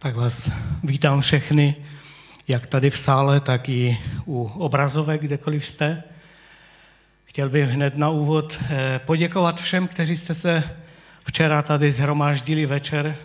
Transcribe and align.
Tak 0.00 0.16
vás 0.16 0.50
vítám 0.84 1.20
všechny, 1.20 1.76
jak 2.48 2.66
tady 2.66 2.90
v 2.90 2.98
sále, 2.98 3.40
tak 3.40 3.68
i 3.68 3.98
u 4.26 4.44
obrazovek, 4.44 5.20
kdekoliv 5.20 5.66
jste. 5.66 6.02
Chtěl 7.24 7.48
bych 7.48 7.70
hned 7.70 7.96
na 7.96 8.10
úvod 8.10 8.58
eh, 8.70 9.00
poděkovat 9.06 9.60
všem, 9.60 9.88
kteří 9.88 10.16
jste 10.16 10.34
se 10.34 10.76
včera 11.24 11.62
tady 11.62 11.92
zhromáždili 11.92 12.66
večer 12.66 13.16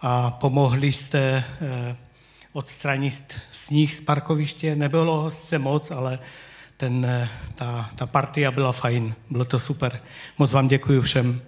a 0.00 0.30
pomohli 0.30 0.92
jste 0.92 1.44
eh, 1.60 1.96
odstranit 2.52 3.40
sníh 3.52 3.94
z 3.94 4.00
parkoviště. 4.00 4.76
Nebylo 4.76 5.20
ho 5.22 5.30
sice 5.30 5.58
moc, 5.58 5.90
ale 5.90 6.18
ten, 6.76 7.04
eh, 7.04 7.28
ta, 7.54 7.90
ta 7.96 8.06
partia 8.06 8.50
byla 8.50 8.72
fajn, 8.72 9.14
bylo 9.30 9.44
to 9.44 9.60
super. 9.60 10.00
Moc 10.38 10.52
vám 10.52 10.68
děkuji 10.68 11.00
všem. 11.00 11.40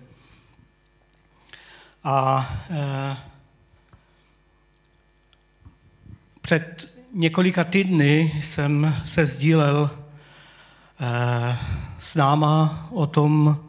A 2.05 2.49
e, 2.71 3.17
před 6.49 6.95
několika 7.13 7.65
týdny 7.65 8.41
jsem 8.43 8.97
se 9.05 9.27
sdílel 9.27 9.91
e, 11.01 11.59
s 11.99 12.15
náma 12.15 12.89
o 12.93 13.07
tom, 13.07 13.65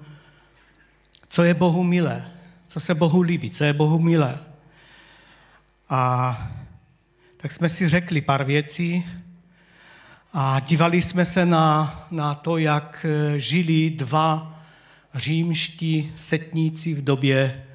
co 1.27 1.43
je 1.43 1.53
Bohu 1.53 1.83
milé, 1.83 2.31
co 2.67 2.79
se 2.79 2.95
Bohu 2.95 3.21
líbí, 3.21 3.51
co 3.51 3.63
je 3.63 3.73
Bohu 3.73 3.99
milé. 3.99 4.39
A 5.89 6.37
tak 7.37 7.51
jsme 7.51 7.69
si 7.69 7.89
řekli 7.89 8.21
pár 8.21 8.43
věcí 8.43 9.05
a 10.33 10.59
dívali 10.59 11.01
jsme 11.01 11.25
se 11.25 11.45
na, 11.45 12.07
na 12.11 12.35
to, 12.35 12.57
jak 12.57 13.05
žili 13.37 13.89
dva 13.89 14.59
římští 15.15 16.13
setníci 16.15 16.93
v 16.93 17.03
době 17.03 17.65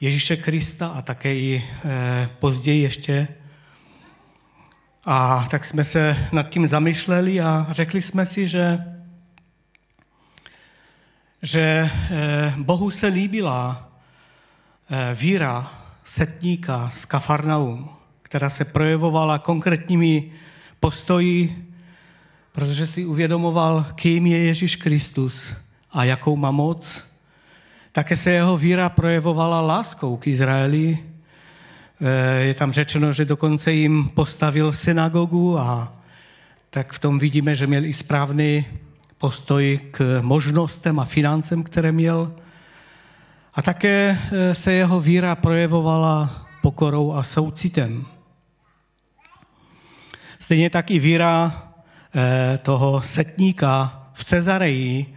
Ježíše 0.00 0.36
Krista 0.36 0.88
a 0.88 1.02
také 1.02 1.36
i 1.36 1.64
eh, 1.84 2.30
později 2.38 2.82
ještě. 2.82 3.28
A 5.04 5.46
tak 5.50 5.64
jsme 5.64 5.84
se 5.84 6.28
nad 6.32 6.48
tím 6.48 6.66
zamýšleli 6.66 7.40
a 7.40 7.66
řekli 7.70 8.02
jsme 8.02 8.26
si, 8.26 8.48
že, 8.48 8.78
že 11.42 11.90
eh, 12.10 12.54
Bohu 12.56 12.90
se 12.90 13.06
líbila 13.06 13.88
eh, 14.90 15.14
víra 15.14 15.72
setníka 16.04 16.90
z 16.94 17.04
Kafarnaum, 17.04 17.88
která 18.22 18.50
se 18.50 18.64
projevovala 18.64 19.38
konkrétními 19.38 20.32
postoji, 20.80 21.68
protože 22.52 22.86
si 22.86 23.06
uvědomoval, 23.06 23.86
kým 23.94 24.26
je 24.26 24.38
Ježíš 24.38 24.76
Kristus 24.76 25.52
a 25.92 26.04
jakou 26.04 26.36
má 26.36 26.50
moc 26.50 27.12
také 27.92 28.16
se 28.16 28.30
jeho 28.30 28.56
víra 28.56 28.88
projevovala 28.88 29.60
láskou 29.60 30.16
k 30.16 30.26
Izraeli. 30.26 30.98
Eh, 32.04 32.40
je 32.40 32.54
tam 32.54 32.72
řečeno, 32.72 33.12
že 33.12 33.24
dokonce 33.24 33.72
jim 33.72 34.08
postavil 34.14 34.72
synagogu 34.72 35.58
a 35.58 35.92
tak 36.70 36.92
v 36.92 36.98
tom 36.98 37.18
vidíme, 37.18 37.56
že 37.56 37.66
měl 37.66 37.84
i 37.84 37.92
správný 37.92 38.66
postoj 39.18 39.80
k 39.90 40.18
možnostem 40.22 41.00
a 41.00 41.04
financem, 41.04 41.62
které 41.62 41.92
měl. 41.92 42.34
A 43.54 43.62
také 43.62 44.18
eh, 44.18 44.54
se 44.54 44.72
jeho 44.72 45.00
víra 45.00 45.34
projevovala 45.34 46.46
pokorou 46.62 47.12
a 47.12 47.22
soucitem. 47.22 48.06
Stejně 50.38 50.70
tak 50.70 50.90
i 50.90 50.98
víra 50.98 51.62
eh, 52.14 52.58
toho 52.62 53.02
setníka 53.02 54.02
v 54.14 54.24
Cezareji 54.24 55.16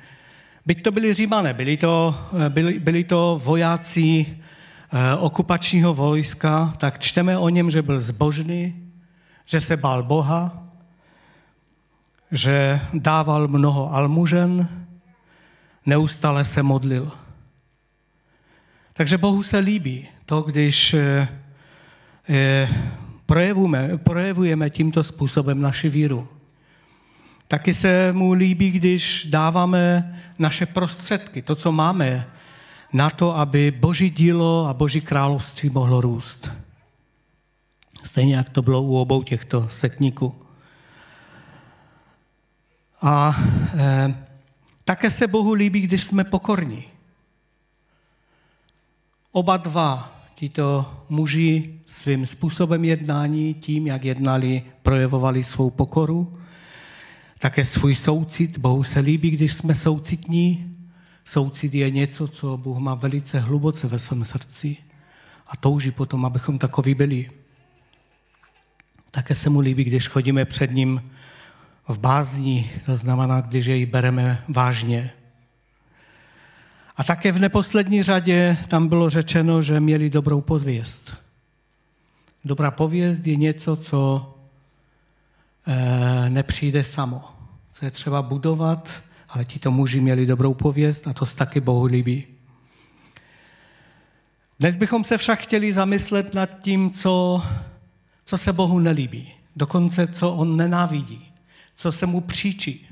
Byť 0.65 0.81
to 0.81 0.91
byli 0.91 1.13
římané, 1.13 1.53
byli 1.53 1.77
to, 1.77 2.15
byli, 2.49 2.79
byli 2.79 3.03
to 3.03 3.41
vojáci 3.43 4.37
okupačního 5.19 5.93
vojska, 5.93 6.73
tak 6.77 6.99
čteme 6.99 7.37
o 7.37 7.49
něm, 7.49 7.71
že 7.71 7.81
byl 7.81 8.01
zbožný, 8.01 8.91
že 9.45 9.61
se 9.61 9.77
bál 9.77 10.03
Boha, 10.03 10.63
že 12.31 12.81
dával 12.93 13.47
mnoho 13.47 13.93
almužen, 13.93 14.69
neustále 15.85 16.45
se 16.45 16.63
modlil. 16.63 17.11
Takže 18.93 19.17
Bohu 19.17 19.43
se 19.43 19.57
líbí 19.57 20.07
to, 20.25 20.41
když 20.41 20.93
eh, 20.93 21.27
eh, 22.29 22.69
projevujeme, 23.25 23.97
projevujeme 23.97 24.69
tímto 24.69 25.03
způsobem 25.03 25.61
naši 25.61 25.89
víru. 25.89 26.27
Taky 27.47 27.73
se 27.73 28.13
mu 28.13 28.33
líbí, 28.33 28.71
když 28.71 29.27
dáváme 29.29 30.15
naše 30.39 30.65
prostředky, 30.65 31.41
to, 31.41 31.55
co 31.55 31.71
máme, 31.71 32.27
na 32.95 33.09
to, 33.09 33.37
aby 33.37 33.71
Boží 33.71 34.09
dílo 34.09 34.67
a 34.67 34.73
Boží 34.73 35.01
království 35.01 35.69
mohlo 35.69 36.01
růst. 36.01 36.51
Stejně 38.03 38.35
jak 38.35 38.49
to 38.49 38.61
bylo 38.61 38.81
u 38.81 38.97
obou 38.97 39.23
těchto 39.23 39.69
setníků. 39.69 40.35
A 43.01 43.35
e, 43.77 44.15
také 44.83 45.11
se 45.11 45.27
Bohu 45.27 45.53
líbí, 45.53 45.81
když 45.81 46.03
jsme 46.03 46.23
pokorní. 46.23 46.83
Oba 49.31 49.57
dva, 49.57 50.15
tito 50.35 50.93
muži 51.09 51.79
svým 51.85 52.27
způsobem 52.27 52.83
jednání, 52.85 53.53
tím, 53.53 53.87
jak 53.87 54.05
jednali, 54.05 54.63
projevovali 54.81 55.43
svou 55.43 55.69
pokoru 55.69 56.39
také 57.39 57.65
svůj 57.65 57.95
soucit. 57.95 58.57
Bohu 58.57 58.83
se 58.83 58.99
líbí, 58.99 59.31
když 59.31 59.53
jsme 59.53 59.75
soucitní. 59.75 60.74
Soucit 61.25 61.73
je 61.73 61.89
něco, 61.89 62.27
co 62.27 62.57
Bůh 62.57 62.77
má 62.77 62.95
velice 62.95 63.39
hluboce 63.39 63.87
ve 63.87 63.99
svém 63.99 64.25
srdci 64.25 64.77
a 65.47 65.57
touží 65.57 65.91
potom, 65.91 66.25
abychom 66.25 66.57
takový 66.57 66.95
byli. 66.95 67.31
Také 69.11 69.35
se 69.35 69.49
mu 69.49 69.59
líbí, 69.59 69.83
když 69.83 70.07
chodíme 70.07 70.45
před 70.45 70.71
ním 70.71 71.11
v 71.87 71.97
bázni, 71.97 72.71
to 72.85 72.97
znamená, 72.97 73.41
když 73.41 73.65
jej 73.65 73.85
bereme 73.85 74.43
vážně. 74.47 75.11
A 76.97 77.03
také 77.03 77.31
v 77.31 77.39
neposlední 77.39 78.03
řadě 78.03 78.57
tam 78.67 78.87
bylo 78.87 79.09
řečeno, 79.09 79.61
že 79.61 79.79
měli 79.79 80.09
dobrou 80.09 80.41
pověst. 80.41 81.13
Dobrá 82.45 82.71
pověst 82.71 83.27
je 83.27 83.35
něco, 83.35 83.75
co 83.75 84.33
e, 85.67 86.29
nepřijde 86.29 86.83
samo 86.83 87.35
co 87.79 87.85
je 87.85 87.91
třeba 87.91 88.21
budovat, 88.21 88.91
ale 89.35 89.45
tito 89.45 89.71
muži 89.71 89.99
měli 89.99 90.25
dobrou 90.25 90.53
pověst 90.53 91.07
a 91.07 91.13
to 91.13 91.25
se 91.25 91.35
taky 91.35 91.59
Bohu 91.61 91.85
líbí. 91.85 92.27
Dnes 94.59 94.75
bychom 94.75 95.03
se 95.03 95.17
však 95.17 95.39
chtěli 95.39 95.73
zamyslet 95.73 96.33
nad 96.33 96.61
tím, 96.61 96.91
co, 96.91 97.43
co 98.25 98.37
se 98.37 98.53
Bohu 98.53 98.79
nelíbí, 98.79 99.31
dokonce 99.55 100.07
co 100.07 100.33
on 100.33 100.57
nenávidí, 100.57 101.31
co 101.75 101.91
se 101.91 102.05
mu 102.05 102.21
příčí, 102.21 102.87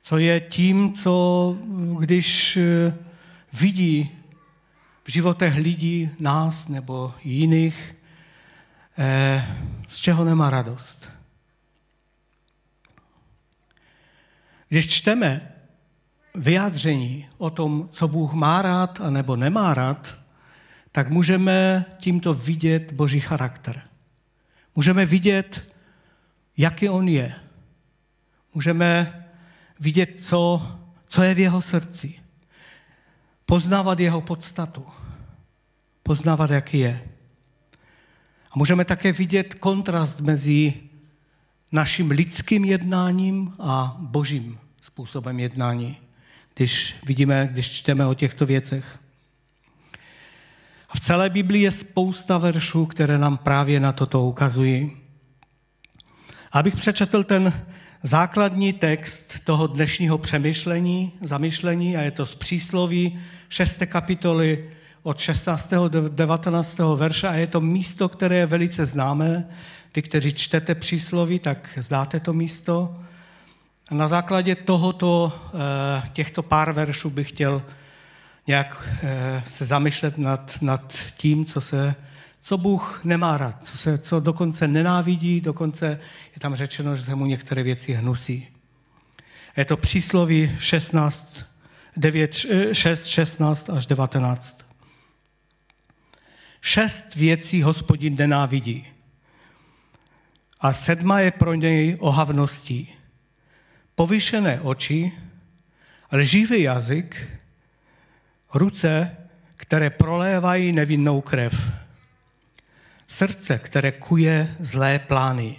co 0.00 0.18
je 0.18 0.40
tím, 0.40 0.92
co 0.92 1.56
když 1.98 2.56
eh, 2.56 2.94
vidí 3.52 4.10
v 5.04 5.10
životech 5.10 5.56
lidí, 5.56 6.10
nás 6.20 6.68
nebo 6.68 7.14
jiných, 7.24 7.96
eh, 8.98 9.56
z 9.88 9.96
čeho 9.96 10.24
nemá 10.24 10.50
radost. 10.50 11.10
Když 14.68 14.86
čteme 14.86 15.57
vyjádření 16.34 17.28
o 17.38 17.50
tom, 17.50 17.88
co 17.92 18.08
Bůh 18.08 18.32
má 18.32 18.62
rád 18.62 19.00
a 19.00 19.10
nebo 19.10 19.36
nemá 19.36 19.74
rád, 19.74 20.14
tak 20.92 21.10
můžeme 21.10 21.84
tímto 21.98 22.34
vidět 22.34 22.92
Boží 22.92 23.20
charakter. 23.20 23.82
Můžeme 24.74 25.06
vidět, 25.06 25.74
jaký 26.56 26.88
on 26.88 27.08
je. 27.08 27.34
Můžeme 28.54 29.24
vidět, 29.80 30.22
co, 30.22 30.62
co 31.08 31.22
je 31.22 31.34
v 31.34 31.38
jeho 31.38 31.62
srdci. 31.62 32.20
Poznávat 33.46 34.00
jeho 34.00 34.20
podstatu. 34.20 34.86
Poznávat, 36.02 36.50
jaký 36.50 36.78
je. 36.78 37.08
A 38.50 38.58
můžeme 38.58 38.84
také 38.84 39.12
vidět 39.12 39.54
kontrast 39.54 40.20
mezi 40.20 40.74
naším 41.72 42.10
lidským 42.10 42.64
jednáním 42.64 43.54
a 43.58 43.96
božím 44.00 44.58
způsobem 44.80 45.40
jednání, 45.40 45.96
když 46.58 46.96
vidíme, 47.06 47.48
když 47.52 47.72
čteme 47.72 48.06
o 48.06 48.14
těchto 48.14 48.46
věcech. 48.46 48.98
A 50.88 50.96
v 50.96 51.00
celé 51.00 51.30
Biblii 51.30 51.62
je 51.62 51.70
spousta 51.70 52.38
veršů, 52.38 52.86
které 52.86 53.18
nám 53.18 53.36
právě 53.36 53.80
na 53.80 53.92
toto 53.92 54.24
ukazují. 54.24 54.90
Abych 56.52 56.76
přečetl 56.76 57.24
ten 57.24 57.66
základní 58.02 58.72
text 58.72 59.34
toho 59.44 59.66
dnešního 59.66 60.18
přemýšlení, 60.18 61.12
zamyšlení, 61.20 61.96
a 61.96 62.00
je 62.00 62.10
to 62.10 62.26
z 62.26 62.34
přísloví 62.34 63.18
6. 63.48 63.82
kapitoly 63.86 64.70
od 65.02 65.18
16. 65.18 65.72
do 65.88 66.08
19. 66.08 66.78
verše 66.78 67.28
a 67.28 67.34
je 67.34 67.46
to 67.46 67.60
místo, 67.60 68.08
které 68.08 68.36
je 68.36 68.46
velice 68.46 68.86
známé, 68.86 69.48
vy, 69.96 70.02
kteří 70.02 70.32
čtete 70.32 70.74
přísloví, 70.74 71.38
tak 71.38 71.68
zdáte 71.76 72.20
to 72.20 72.32
místo. 72.32 72.96
Na 73.90 74.08
základě 74.08 74.54
tohoto, 74.54 75.32
eh, 75.54 76.08
těchto 76.12 76.42
pár 76.42 76.72
veršů 76.72 77.10
bych 77.10 77.28
chtěl 77.28 77.62
nějak 78.46 78.88
eh, 79.02 79.42
se 79.46 79.66
zamýšlet 79.66 80.18
nad, 80.18 80.58
nad 80.62 80.98
tím, 81.16 81.44
co 81.44 81.60
se, 81.60 81.94
co 82.40 82.58
Bůh 82.58 83.04
nemá 83.04 83.36
rád, 83.36 83.66
co, 83.66 83.78
se, 83.78 83.98
co 83.98 84.20
dokonce 84.20 84.68
nenávidí, 84.68 85.40
dokonce 85.40 85.86
je 86.34 86.40
tam 86.40 86.54
řečeno, 86.54 86.96
že 86.96 87.04
se 87.04 87.14
mu 87.14 87.26
některé 87.26 87.62
věci 87.62 87.92
hnusí. 87.92 88.48
Je 89.56 89.64
to 89.64 89.76
přísloví 89.76 90.56
16, 90.58 91.44
9, 91.96 92.34
6, 92.72 93.06
16 93.06 93.70
až 93.70 93.86
19. 93.86 94.60
Šest 96.60 97.14
věcí 97.14 97.62
hospodin 97.62 98.16
nenávidí. 98.16 98.86
A 100.60 100.72
sedma 100.72 101.20
je 101.20 101.30
pro 101.30 101.54
něj 101.54 101.96
ohavností. 102.00 102.97
Povyšené 103.98 104.60
oči, 104.62 105.10
lživý 106.12 106.62
jazyk, 106.62 107.28
ruce, 108.54 109.16
které 109.56 109.90
prolévají 109.90 110.72
nevinnou 110.72 111.20
krev, 111.20 111.72
srdce, 113.08 113.58
které 113.58 113.92
kuje 113.92 114.54
zlé 114.60 114.98
plány, 114.98 115.56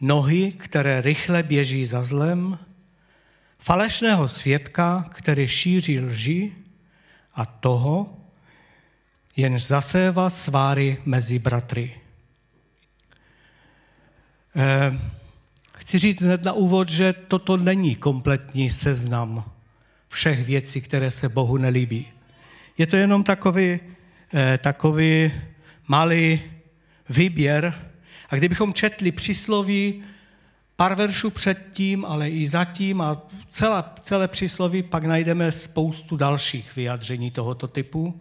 nohy, 0.00 0.52
které 0.52 1.00
rychle 1.00 1.42
běží 1.42 1.86
za 1.86 2.04
zlem, 2.04 2.58
falešného 3.58 4.28
svědka, 4.28 5.04
který 5.12 5.48
šíří 5.48 6.00
lži 6.00 6.52
a 7.34 7.46
toho, 7.46 8.24
jenž 9.36 9.66
zasévá 9.66 10.30
sváry 10.30 10.96
mezi 11.04 11.38
bratry. 11.38 12.00
Eh, 14.56 15.17
chci 15.88 15.98
říct 15.98 16.22
hned 16.22 16.44
na 16.44 16.52
úvod, 16.52 16.88
že 16.88 17.12
toto 17.12 17.56
není 17.56 17.96
kompletní 17.96 18.70
seznam 18.70 19.44
všech 20.08 20.44
věcí, 20.44 20.80
které 20.80 21.10
se 21.10 21.28
Bohu 21.28 21.56
nelíbí. 21.56 22.06
Je 22.78 22.86
to 22.86 22.96
jenom 22.96 23.24
takový, 23.24 23.80
eh, 24.34 24.58
takový 24.58 25.32
malý 25.86 26.40
výběr. 27.08 27.88
A 28.30 28.36
kdybychom 28.36 28.72
četli 28.72 29.12
přísloví 29.12 30.04
pár 30.76 30.94
veršů 30.94 31.30
předtím, 31.30 32.04
ale 32.04 32.30
i 32.30 32.48
zatím 32.48 33.00
a 33.00 33.22
celé, 33.48 33.84
celé 34.02 34.28
přísloví, 34.28 34.82
pak 34.82 35.04
najdeme 35.04 35.52
spoustu 35.52 36.16
dalších 36.16 36.76
vyjádření 36.76 37.30
tohoto 37.30 37.68
typu. 37.68 38.20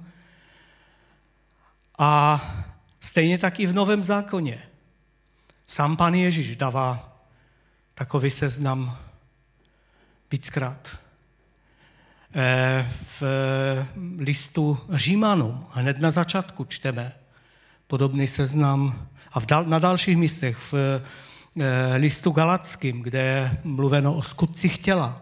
A 1.99 2.41
stejně 2.99 3.37
tak 3.37 3.59
i 3.59 3.67
v 3.67 3.73
Novém 3.73 4.03
zákoně. 4.03 4.63
Sám 5.67 5.97
pan 5.97 6.13
Ježíš 6.13 6.55
dává 6.55 7.16
takový 7.97 8.31
seznam 8.31 8.97
víckrát. 10.31 10.97
Eh, 12.35 12.91
v 13.19 13.23
listu 14.17 14.77
Římanům 14.89 15.65
hned 15.71 15.99
na 16.01 16.11
začátku 16.11 16.65
čteme 16.65 17.13
podobný 17.87 18.27
seznam 18.27 19.07
a 19.31 19.39
v 19.39 19.45
dal, 19.45 19.65
na 19.65 19.79
dalších 19.79 20.17
místech 20.17 20.57
v 20.57 20.73
eh, 20.73 21.97
listu 21.97 22.31
Galackým, 22.31 23.01
kde 23.01 23.21
je 23.21 23.57
mluveno 23.63 24.15
o 24.15 24.21
skutcích 24.21 24.77
těla, 24.77 25.21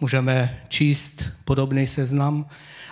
můžeme 0.00 0.62
číst 0.68 1.24
podobný 1.44 1.86
seznam. 1.86 2.46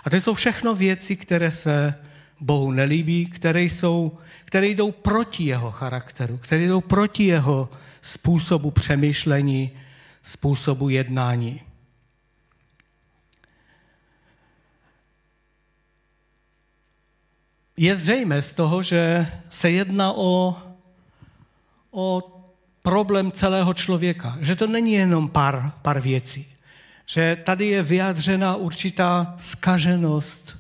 A 0.05 0.11
to 0.11 0.17
jsou 0.17 0.35
všechno 0.35 0.75
věci, 0.75 1.17
které 1.17 1.51
se 1.51 1.95
Bohu 2.41 2.71
nelíbí, 2.71 3.27
které, 3.27 3.63
jsou, 3.63 4.19
které 4.45 4.67
jdou 4.67 4.93
proti 4.93 5.45
jeho 5.45 5.71
charakteru, 5.71 6.39
které 6.39 6.67
jdou 6.67 6.81
proti 6.81 7.25
jeho 7.25 7.69
způsobu 8.03 8.71
přemýšlení, 8.71 9.71
způsobu 10.23 10.89
jednání. 10.89 11.61
Je 17.77 17.97
zřejmé 17.97 18.43
z 18.43 18.53
toho, 18.53 18.83
že 18.83 19.27
se 19.51 19.71
jedná 19.71 20.13
o, 20.13 20.57
o 21.91 22.23
problém 22.83 23.33
celého 23.33 23.75
člověka, 23.75 24.37
že 24.41 24.57
to 24.57 24.67
není 24.67 24.93
jenom 24.93 25.29
pár, 25.29 25.73
pár 25.83 26.01
věcí, 26.01 26.47
že 27.07 27.37
tady 27.45 27.67
je 27.67 27.83
vyjádřena 27.83 28.57
určitá 28.57 29.35
skaženost 29.39 30.57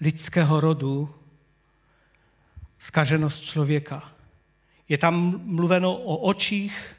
lidského 0.00 0.60
rodu, 0.60 1.14
skaženost 2.78 3.42
člověka. 3.42 4.17
Je 4.88 4.98
tam 4.98 5.40
mluveno 5.44 5.96
o 5.96 6.16
očích, 6.16 6.96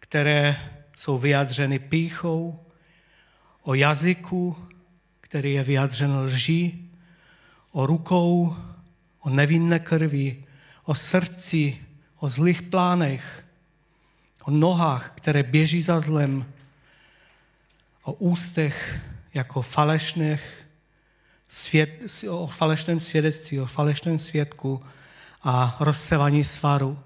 které 0.00 0.56
jsou 0.96 1.18
vyjádřeny 1.18 1.78
píchou, 1.78 2.60
o 3.62 3.74
jazyku, 3.74 4.56
který 5.20 5.52
je 5.52 5.64
vyjádřen 5.64 6.16
lží, 6.16 6.90
o 7.70 7.86
rukou, 7.86 8.56
o 9.20 9.30
nevinné 9.30 9.78
krvi, 9.78 10.44
o 10.84 10.94
srdci, 10.94 11.78
o 12.16 12.28
zlých 12.28 12.62
plánech, 12.62 13.44
o 14.44 14.50
nohách, 14.50 15.12
které 15.16 15.42
běží 15.42 15.82
za 15.82 16.00
zlem, 16.00 16.52
o 18.04 18.12
ústech 18.12 19.00
jako 19.34 19.62
falešných, 19.62 20.66
svět, 21.48 22.00
o 22.28 22.46
falešném 22.46 23.00
svědectví, 23.00 23.60
o 23.60 23.66
falešném 23.66 24.18
svědku 24.18 24.84
a 25.42 25.76
rozsevaní 25.80 26.44
svaru. 26.44 26.98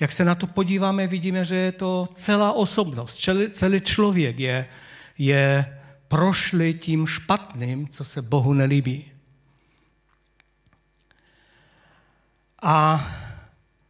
Jak 0.00 0.12
se 0.12 0.24
na 0.24 0.34
to 0.34 0.46
podíváme, 0.46 1.06
vidíme, 1.06 1.44
že 1.44 1.56
je 1.56 1.72
to 1.72 2.08
celá 2.14 2.52
osobnost, 2.52 3.16
celý, 3.16 3.50
celý 3.50 3.80
člověk 3.80 4.38
je, 4.38 4.66
je 5.18 5.78
prošli 6.08 6.74
tím 6.74 7.06
špatným, 7.06 7.88
co 7.88 8.04
se 8.04 8.22
Bohu 8.22 8.52
nelíbí. 8.52 9.12
A 12.62 13.06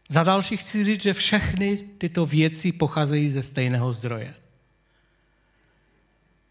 za 0.09 0.23
další 0.23 0.57
chci 0.57 0.85
říct, 0.85 1.03
že 1.03 1.13
všechny 1.13 1.77
tyto 1.77 2.27
věci 2.27 2.73
pocházejí 2.73 3.31
ze 3.31 3.43
stejného 3.43 3.93
zdroje. 3.93 4.35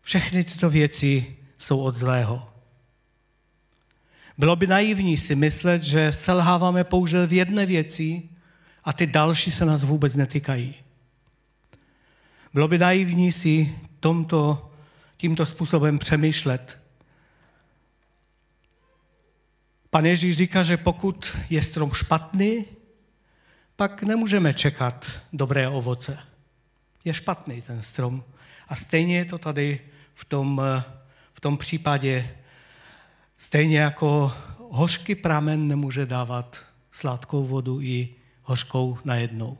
Všechny 0.01 0.43
tyto 0.43 0.69
věci 0.69 1.35
jsou 1.59 1.79
od 1.79 1.95
zlého. 1.95 2.52
Bylo 4.37 4.55
by 4.55 4.67
naivní 4.67 5.17
si 5.17 5.35
myslet, 5.35 5.83
že 5.83 6.11
selháváme 6.11 6.83
pouze 6.83 7.27
v 7.27 7.33
jedné 7.33 7.65
věci 7.65 8.29
a 8.83 8.93
ty 8.93 9.07
další 9.07 9.51
se 9.51 9.65
nás 9.65 9.83
vůbec 9.83 10.15
netýkají. 10.15 10.75
Bylo 12.53 12.67
by 12.67 12.77
naivní 12.77 13.31
si 13.31 13.75
tomto, 13.99 14.71
tímto 15.17 15.45
způsobem 15.45 15.99
přemýšlet. 15.99 16.77
Pan 19.89 20.05
Ježíš 20.05 20.37
říká, 20.37 20.63
že 20.63 20.77
pokud 20.77 21.37
je 21.49 21.63
strom 21.63 21.91
špatný, 21.91 22.65
pak 23.75 24.03
nemůžeme 24.03 24.53
čekat 24.53 25.11
dobré 25.33 25.69
ovoce. 25.69 26.19
Je 27.05 27.13
špatný 27.13 27.61
ten 27.61 27.81
strom. 27.81 28.23
A 28.67 28.75
stejně 28.75 29.17
je 29.17 29.25
to 29.25 29.37
tady 29.37 29.79
v 30.13 30.25
tom, 30.25 30.61
v 31.33 31.39
tom 31.39 31.57
případě 31.57 32.37
Stejně 33.43 33.79
jako 33.79 34.35
hořký 34.69 35.15
pramen 35.15 35.67
nemůže 35.67 36.05
dávat 36.05 36.63
sladkou 36.91 37.45
vodu 37.45 37.81
i 37.81 38.09
hořkou 38.43 38.97
najednou. 39.05 39.57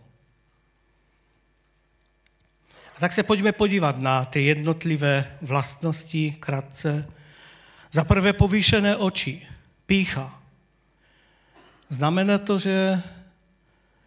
A 2.96 3.00
tak 3.00 3.14
se 3.14 3.24
pojďme 3.24 3.52
podívat 3.52 4.00
na 4.00 4.26
ty 4.26 4.44
jednotlivé 4.44 5.38
vlastnosti 5.42 6.32
krátce. 6.40 7.08
Za 7.92 8.04
prvé 8.04 8.34
povýšené 8.34 8.98
oči, 8.98 9.48
pícha. 9.86 10.42
Znamená 11.90 12.38
to, 12.38 12.60
že 12.60 13.02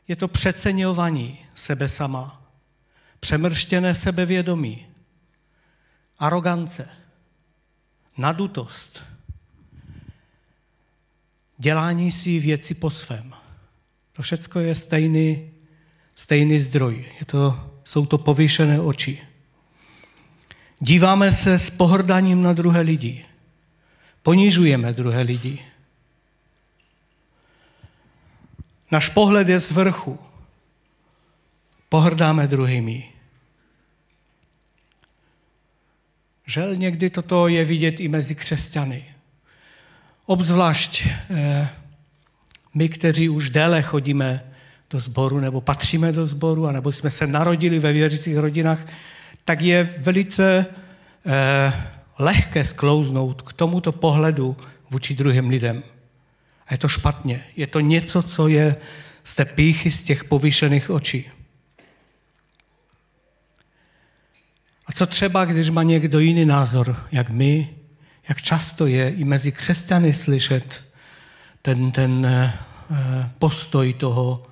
je 0.09 0.17
to 0.17 0.29
přeceňování 0.29 1.39
sebe 1.55 1.89
sama, 1.89 2.43
přemrštěné 3.21 3.95
sebevědomí, 3.95 4.87
arogance, 6.19 6.89
nadutost, 8.19 9.16
dělání 11.59 12.13
si 12.13 12.39
věci 12.39 12.75
po 12.75 12.91
svém. 12.91 13.33
To 14.13 14.23
všechno 14.23 14.61
je 14.61 14.75
stejný, 14.75 15.51
stejný 16.15 16.61
zdroj. 16.61 17.05
Je 17.21 17.27
to, 17.27 17.71
jsou 17.85 18.07
to 18.07 18.19
povýšené 18.19 18.81
oči. 18.81 19.23
Díváme 20.81 21.33
se 21.33 21.59
s 21.59 21.71
pohrdaním 21.71 22.43
na 22.43 22.53
druhé 22.53 22.81
lidi. 22.81 23.25
Ponižujeme 24.23 24.93
druhé 24.93 25.23
lidi. 25.23 25.65
Náš 28.91 29.09
pohled 29.09 29.49
je 29.49 29.61
z 29.61 29.71
vrchu. 29.71 30.19
Pohrdáme 31.89 32.47
druhými. 32.47 33.13
Žel 36.47 36.77
někdy 36.77 37.11
toto 37.11 37.49
je 37.49 37.65
vidět 37.65 38.01
i 38.01 38.09
mezi 38.09 38.35
křesťany. 38.35 39.16
Obzvlášť 40.27 41.07
eh, 41.07 41.69
my, 42.75 42.89
kteří 42.89 43.29
už 43.29 43.51
déle 43.51 43.83
chodíme 43.83 44.45
do 44.91 45.01
sboru 45.01 45.41
nebo 45.41 45.61
patříme 45.61 46.13
do 46.13 46.27
sboru, 46.27 46.67
anebo 46.67 46.93
jsme 46.93 47.11
se 47.11 47.27
narodili 47.27 47.79
ve 47.79 47.93
věřících 47.93 48.37
rodinách, 48.37 48.87
tak 49.45 49.61
je 49.61 49.85
velice 49.99 50.67
eh, 51.27 51.73
lehké 52.19 52.65
sklouznout 52.65 53.43
k 53.43 53.53
tomuto 53.53 53.93
pohledu 53.93 54.57
vůči 54.91 55.15
druhým 55.15 55.49
lidem. 55.49 55.83
A 56.67 56.75
je 56.75 56.79
to 56.79 56.89
špatně. 56.89 57.45
Je 57.57 57.67
to 57.67 57.81
něco, 57.81 58.23
co 58.23 58.49
je 58.49 58.77
z 59.25 59.35
té 59.35 59.45
píchy, 59.45 59.91
z 59.91 60.03
těch 60.03 60.25
povýšených 60.25 60.91
očí. 60.91 61.31
A 64.87 64.93
co 64.93 65.07
třeba, 65.07 65.45
když 65.45 65.71
má 65.71 65.83
někdo 65.83 66.19
jiný 66.19 66.45
názor, 66.45 66.97
jak 67.13 67.31
my, 67.31 67.75
jak 68.29 68.43
často 68.43 68.87
je 68.87 69.11
i 69.11 69.25
mezi 69.25 69.53
křesťany 69.53 70.15
slyšet 70.15 70.85
ten, 71.63 71.91
ten 71.91 72.27
eh, 72.27 72.53
postoj 73.39 73.93
toho, 73.93 74.47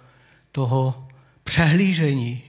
toho 0.52 1.08
přehlížení 1.44 2.42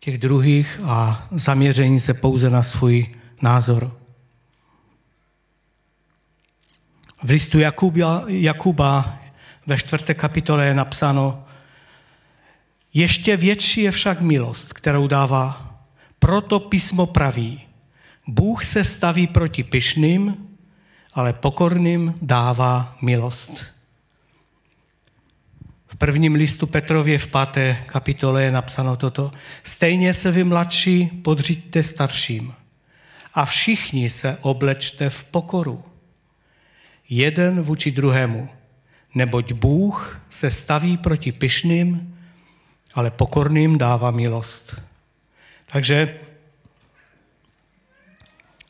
těch 0.00 0.18
druhých 0.18 0.80
a 0.84 1.28
zaměření 1.30 2.00
se 2.00 2.14
pouze 2.14 2.50
na 2.50 2.62
svůj 2.62 3.06
názor. 3.42 3.96
V 7.22 7.30
listu 7.30 7.58
Jakuba, 7.58 8.24
Jakuba 8.26 9.18
ve 9.66 9.78
čtvrté 9.78 10.14
kapitole 10.14 10.66
je 10.66 10.74
napsáno, 10.74 11.44
ještě 12.94 13.36
větší 13.36 13.80
je 13.80 13.90
však 13.90 14.20
milost, 14.20 14.72
kterou 14.72 15.06
dává. 15.06 15.76
Proto 16.18 16.60
písmo 16.60 17.06
praví, 17.06 17.69
Bůh 18.30 18.64
se 18.64 18.84
staví 18.84 19.26
proti 19.26 19.62
pyšným, 19.62 20.48
ale 21.14 21.32
pokorným 21.32 22.14
dává 22.22 22.96
milost. 23.02 23.64
V 25.86 25.96
prvním 25.96 26.34
listu 26.34 26.66
Petrově 26.66 27.18
v 27.18 27.26
páté 27.26 27.82
kapitole 27.86 28.42
je 28.42 28.52
napsáno 28.52 28.96
toto. 28.96 29.30
Stejně 29.62 30.14
se 30.14 30.30
vy 30.30 30.44
mladší 30.44 31.06
podříďte 31.06 31.82
starším 31.82 32.54
a 33.34 33.44
všichni 33.44 34.10
se 34.10 34.38
oblečte 34.40 35.10
v 35.10 35.24
pokoru. 35.24 35.84
Jeden 37.08 37.60
vůči 37.60 37.90
druhému, 37.90 38.48
neboť 39.14 39.52
Bůh 39.52 40.22
se 40.30 40.50
staví 40.50 40.96
proti 40.96 41.32
pyšným, 41.32 42.18
ale 42.94 43.10
pokorným 43.10 43.78
dává 43.78 44.10
milost. 44.10 44.80
Takže 45.72 46.20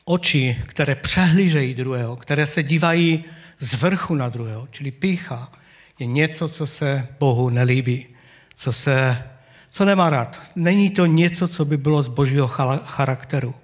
oči, 0.05 0.57
které 0.67 0.95
přehlížejí 0.95 1.73
druhého, 1.73 2.15
které 2.15 2.47
se 2.47 2.63
dívají 2.63 3.23
z 3.59 3.73
vrchu 3.73 4.15
na 4.15 4.29
druhého, 4.29 4.67
čili 4.71 4.91
pícha, 4.91 5.51
je 5.99 6.05
něco, 6.05 6.49
co 6.49 6.67
se 6.67 7.07
Bohu 7.19 7.49
nelíbí, 7.49 8.07
co, 8.55 8.73
se, 8.73 9.23
co 9.69 9.85
nemá 9.85 10.09
rád. 10.09 10.41
Není 10.55 10.89
to 10.89 11.05
něco, 11.05 11.47
co 11.47 11.65
by 11.65 11.77
bylo 11.77 12.03
z 12.03 12.07
božího 12.07 12.47
charakteru. 12.83 13.55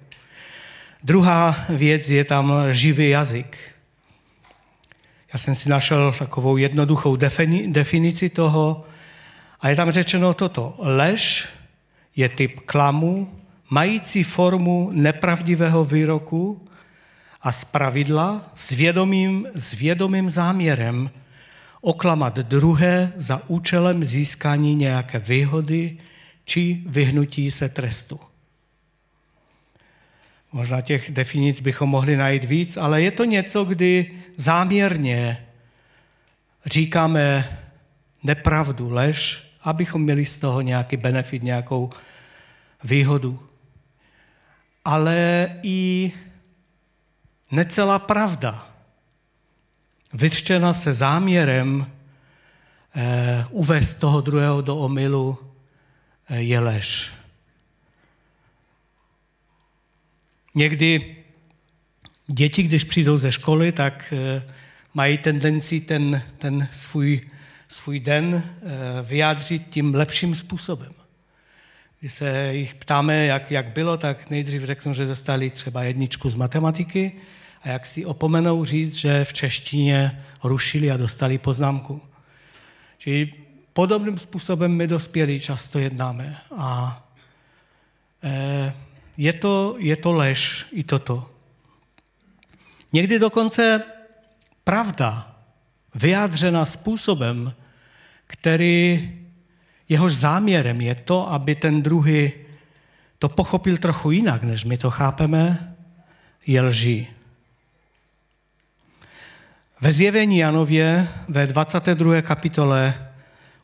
Druhá 1.02 1.56
věc 1.68 2.08
je 2.08 2.24
tam 2.24 2.52
živý 2.70 3.08
jazyk. 3.08 3.58
Já 5.32 5.38
jsem 5.38 5.54
si 5.54 5.68
našel 5.68 6.14
takovou 6.18 6.56
jednoduchou 6.56 7.16
definici 7.66 8.28
toho 8.28 8.84
a 9.60 9.68
je 9.68 9.76
tam 9.76 9.90
řečeno 9.90 10.34
toto. 10.34 10.74
Lež 10.78 11.48
je 12.16 12.28
typ 12.28 12.60
klamu, 12.60 13.37
mající 13.70 14.24
formu 14.24 14.90
nepravdivého 14.92 15.84
výroku 15.84 16.68
a 17.42 17.52
pravidla 17.70 18.52
s 18.54 18.70
vědomým, 18.70 19.48
s 19.54 19.72
vědomým 19.72 20.30
záměrem 20.30 21.10
oklamat 21.80 22.36
druhé 22.36 23.12
za 23.16 23.42
účelem 23.48 24.04
získání 24.04 24.74
nějaké 24.74 25.18
výhody 25.18 25.98
či 26.44 26.82
vyhnutí 26.86 27.50
se 27.50 27.68
trestu. 27.68 28.20
Možná 30.52 30.80
těch 30.80 31.10
definic 31.10 31.60
bychom 31.60 31.88
mohli 31.88 32.16
najít 32.16 32.44
víc, 32.44 32.76
ale 32.76 33.02
je 33.02 33.10
to 33.10 33.24
něco, 33.24 33.64
kdy 33.64 34.10
záměrně 34.36 35.46
říkáme 36.66 37.48
nepravdu, 38.22 38.90
lež, 38.90 39.48
abychom 39.62 40.02
měli 40.02 40.26
z 40.26 40.36
toho 40.36 40.60
nějaký 40.60 40.96
benefit, 40.96 41.42
nějakou 41.42 41.90
výhodu. 42.84 43.47
Ale 44.88 45.48
i 45.62 46.12
necelá 47.50 47.98
pravda, 47.98 48.68
vyřčena 50.12 50.74
se 50.74 50.94
záměrem 50.94 51.92
eh, 52.96 53.44
uvést 53.50 53.94
toho 53.94 54.20
druhého 54.20 54.60
do 54.60 54.76
omylu, 54.76 55.38
eh, 56.28 56.40
je 56.40 56.60
lež. 56.60 57.10
Někdy 60.54 61.16
děti, 62.26 62.62
když 62.62 62.84
přijdou 62.84 63.18
ze 63.18 63.32
školy, 63.32 63.72
tak 63.72 64.12
eh, 64.16 64.42
mají 64.94 65.18
tendenci 65.18 65.80
ten, 65.80 66.22
ten 66.38 66.68
svůj, 66.72 67.20
svůj 67.68 68.00
den 68.00 68.42
eh, 68.42 69.02
vyjádřit 69.02 69.62
tím 69.70 69.94
lepším 69.94 70.36
způsobem. 70.36 70.97
Když 72.00 72.12
se 72.12 72.54
jich 72.54 72.74
ptáme, 72.74 73.26
jak, 73.26 73.50
jak 73.50 73.66
bylo, 73.66 73.96
tak 73.96 74.30
nejdřív 74.30 74.62
řeknou, 74.62 74.94
že 74.94 75.06
dostali 75.06 75.50
třeba 75.50 75.82
jedničku 75.82 76.30
z 76.30 76.34
matematiky 76.34 77.12
a 77.62 77.68
jak 77.68 77.86
si 77.86 78.06
opomenou 78.06 78.64
říct, 78.64 78.94
že 78.94 79.24
v 79.24 79.32
češtině 79.32 80.24
rušili 80.44 80.90
a 80.90 80.96
dostali 80.96 81.38
poznámku. 81.38 82.02
Čili 82.98 83.32
podobným 83.72 84.18
způsobem 84.18 84.72
my 84.72 84.86
dospělí 84.86 85.40
často 85.40 85.78
jednáme. 85.78 86.36
A 86.56 87.02
e, 88.22 88.74
je 89.16 89.32
to, 89.32 89.76
je 89.78 89.96
to 89.96 90.12
lež 90.12 90.66
i 90.72 90.84
toto. 90.84 91.30
Někdy 92.92 93.18
dokonce 93.18 93.82
pravda 94.64 95.36
vyjádřena 95.94 96.66
způsobem, 96.66 97.52
který 98.26 99.10
jehož 99.88 100.14
záměrem 100.14 100.80
je 100.80 100.94
to, 100.94 101.32
aby 101.32 101.54
ten 101.54 101.82
druhý 101.82 102.32
to 103.18 103.28
pochopil 103.28 103.78
trochu 103.78 104.10
jinak, 104.10 104.42
než 104.42 104.64
my 104.64 104.78
to 104.78 104.90
chápeme, 104.90 105.74
je 106.46 106.62
lží. 106.62 107.08
Ve 109.80 109.92
zjevení 109.92 110.38
Janově 110.38 111.08
ve 111.28 111.46
22. 111.46 112.22
kapitole, 112.22 113.10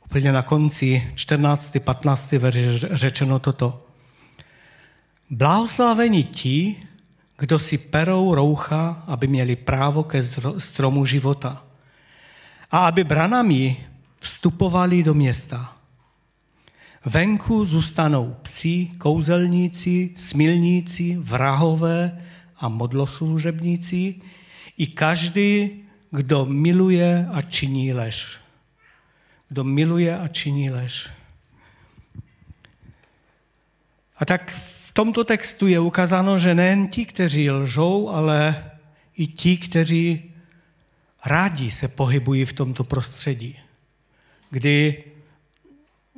úplně 0.04 0.32
na 0.32 0.42
konci 0.42 1.12
14. 1.14 1.76
15. 1.84 2.32
verš 2.32 2.84
řečeno 2.90 3.38
toto. 3.38 3.86
Blahoslaveni 5.30 6.24
ti, 6.24 6.76
kdo 7.38 7.58
si 7.58 7.78
perou 7.78 8.34
roucha, 8.34 9.02
aby 9.06 9.26
měli 9.26 9.56
právo 9.56 10.02
ke 10.02 10.22
stromu 10.58 11.04
života 11.04 11.64
a 12.70 12.86
aby 12.86 13.04
branami 13.04 13.76
vstupovali 14.20 15.02
do 15.02 15.14
města. 15.14 15.76
Venku 17.04 17.64
zůstanou 17.64 18.36
psi, 18.42 18.90
kouzelníci, 18.98 20.14
smilníci, 20.16 21.16
vrahové 21.20 22.24
a 22.56 22.68
modloslužebníci 22.68 24.14
i 24.78 24.86
každý, 24.86 25.70
kdo 26.10 26.46
miluje 26.46 27.28
a 27.32 27.42
činí 27.42 27.92
lež. 27.92 28.38
Kdo 29.48 29.64
miluje 29.64 30.18
a 30.18 30.28
činí 30.28 30.70
lež. 30.70 31.08
A 34.16 34.24
tak 34.24 34.54
tomto 34.94 35.24
textu 35.26 35.66
je 35.66 35.80
ukázáno, 35.80 36.38
že 36.38 36.54
nejen 36.54 36.88
ti, 36.88 37.06
kteří 37.06 37.50
lžou, 37.50 38.08
ale 38.08 38.70
i 39.16 39.26
ti, 39.26 39.56
kteří 39.56 40.30
rádi 41.26 41.70
se 41.70 41.88
pohybují 41.88 42.44
v 42.44 42.52
tomto 42.52 42.84
prostředí, 42.84 43.58
kdy 44.50 45.04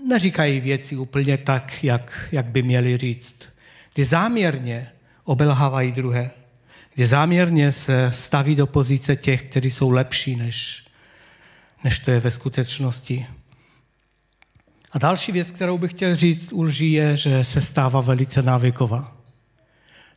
neříkají 0.09 0.61
věci 0.61 0.97
úplně 0.97 1.39
tak, 1.39 1.85
jak, 1.85 2.29
jak 2.33 2.47
by 2.47 2.63
měli 2.63 2.97
říct, 2.97 3.49
kdy 3.95 4.05
záměrně 4.05 4.89
obelhávají 5.25 5.93
druhé, 5.93 6.31
kdy 6.95 7.07
záměrně 7.07 7.73
se 7.73 8.13
staví 8.15 8.55
do 8.55 8.67
pozice 8.67 9.17
těch, 9.17 9.43
kteří 9.43 9.71
jsou 9.71 9.91
lepší, 9.91 10.37
než, 10.37 10.87
než 11.85 11.99
to 11.99 12.11
je 12.11 12.21
ve 12.21 12.31
skutečnosti. 12.31 13.27
A 14.93 14.99
další 14.99 15.33
věc, 15.33 15.51
kterou 15.51 15.79
bych 15.79 15.91
chtěl 15.91 16.17
říct 16.17 16.53
u 16.53 16.63
lží, 16.63 16.93
je, 16.93 17.17
že 17.17 17.45
se 17.45 17.61
stává 17.61 18.01
velice 18.01 18.43
návyková. 18.43 19.17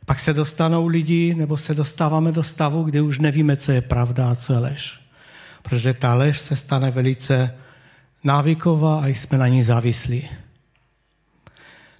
Pak 0.06 0.20
se 0.20 0.32
dostanou 0.32 0.86
lidi, 0.86 1.34
nebo 1.34 1.56
se 1.56 1.74
dostáváme 1.74 2.32
do 2.32 2.42
stavu, 2.42 2.82
kdy 2.82 3.00
už 3.00 3.18
nevíme, 3.18 3.56
co 3.56 3.72
je 3.72 3.80
pravda 3.80 4.30
a 4.30 4.34
co 4.34 4.52
je 4.52 4.58
lež. 4.58 5.00
Protože 5.62 5.94
ta 5.94 6.14
lež 6.14 6.40
se 6.40 6.56
stane 6.56 6.90
velice 6.90 7.54
návyková 8.24 9.04
a 9.04 9.06
jsme 9.06 9.38
na 9.38 9.48
ní 9.48 9.62
závislí. 9.62 10.28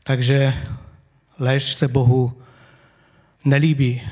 Takže 0.02 0.54
lež 1.38 1.72
se 1.72 1.88
Bohu 1.88 2.42
nelíbí. 3.44 4.02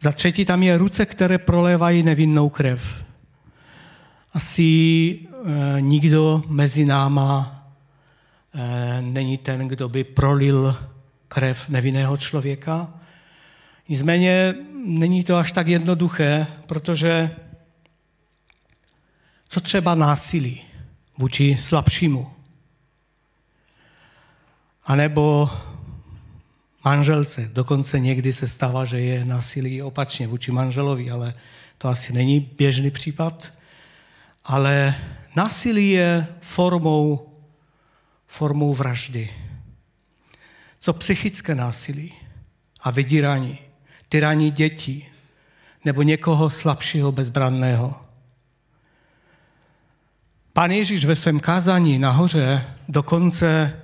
Za 0.00 0.12
třetí 0.12 0.44
tam 0.44 0.62
je 0.62 0.78
ruce, 0.78 1.06
které 1.06 1.38
prolévají 1.38 2.02
nevinnou 2.02 2.48
krev. 2.48 3.04
Asi 4.32 4.62
e, 4.62 5.80
nikdo 5.80 6.42
mezi 6.48 6.84
náma 6.84 7.62
e, 8.54 9.02
není 9.02 9.38
ten, 9.38 9.68
kdo 9.68 9.88
by 9.88 10.04
prolil 10.04 10.76
krev 11.28 11.68
nevinného 11.68 12.16
člověka. 12.16 12.94
Nicméně 13.88 14.54
není 14.86 15.24
to 15.24 15.36
až 15.36 15.52
tak 15.52 15.66
jednoduché, 15.66 16.46
protože 16.66 17.30
Co 19.48 19.60
třeba 19.60 19.94
násilí 19.94 20.62
vůči 21.18 21.56
slabšímu? 21.60 22.32
A 24.84 24.96
nebo 24.96 25.50
manželce. 26.84 27.50
Dokonce 27.52 28.00
někdy 28.00 28.32
se 28.32 28.48
stává, 28.48 28.84
že 28.84 29.00
je 29.00 29.24
násilí 29.24 29.82
opačně 29.82 30.26
vůči 30.26 30.52
manželovi, 30.52 31.10
ale 31.10 31.34
to 31.78 31.88
asi 31.88 32.12
není 32.12 32.40
běžný 32.40 32.90
případ. 32.90 33.52
Ale 34.44 34.94
násilí 35.36 35.90
je 35.90 36.26
formou, 36.40 37.32
formou 38.26 38.74
vraždy. 38.74 39.30
Co 40.78 40.92
psychické 40.92 41.54
násilí 41.54 42.14
a 42.80 42.90
vydírání, 42.90 43.58
tyrání 44.08 44.50
dětí 44.50 45.06
nebo 45.84 46.02
někoho 46.02 46.50
slabšího, 46.50 47.12
bezbranného. 47.12 48.05
Pán 50.56 50.70
Ježíš 50.70 51.04
ve 51.04 51.16
svém 51.16 51.40
kázání 51.40 51.98
nahoře 51.98 52.64
dokonce 52.88 53.76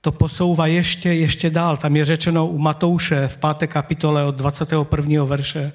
to 0.00 0.12
posouvá 0.12 0.66
ještě, 0.66 1.14
ještě 1.14 1.50
dál. 1.50 1.76
Tam 1.76 1.96
je 1.96 2.04
řečeno 2.04 2.46
u 2.46 2.58
Matouše 2.58 3.28
v 3.28 3.36
páté 3.36 3.66
kapitole 3.66 4.24
od 4.24 4.34
21. 4.34 5.24
verše. 5.24 5.72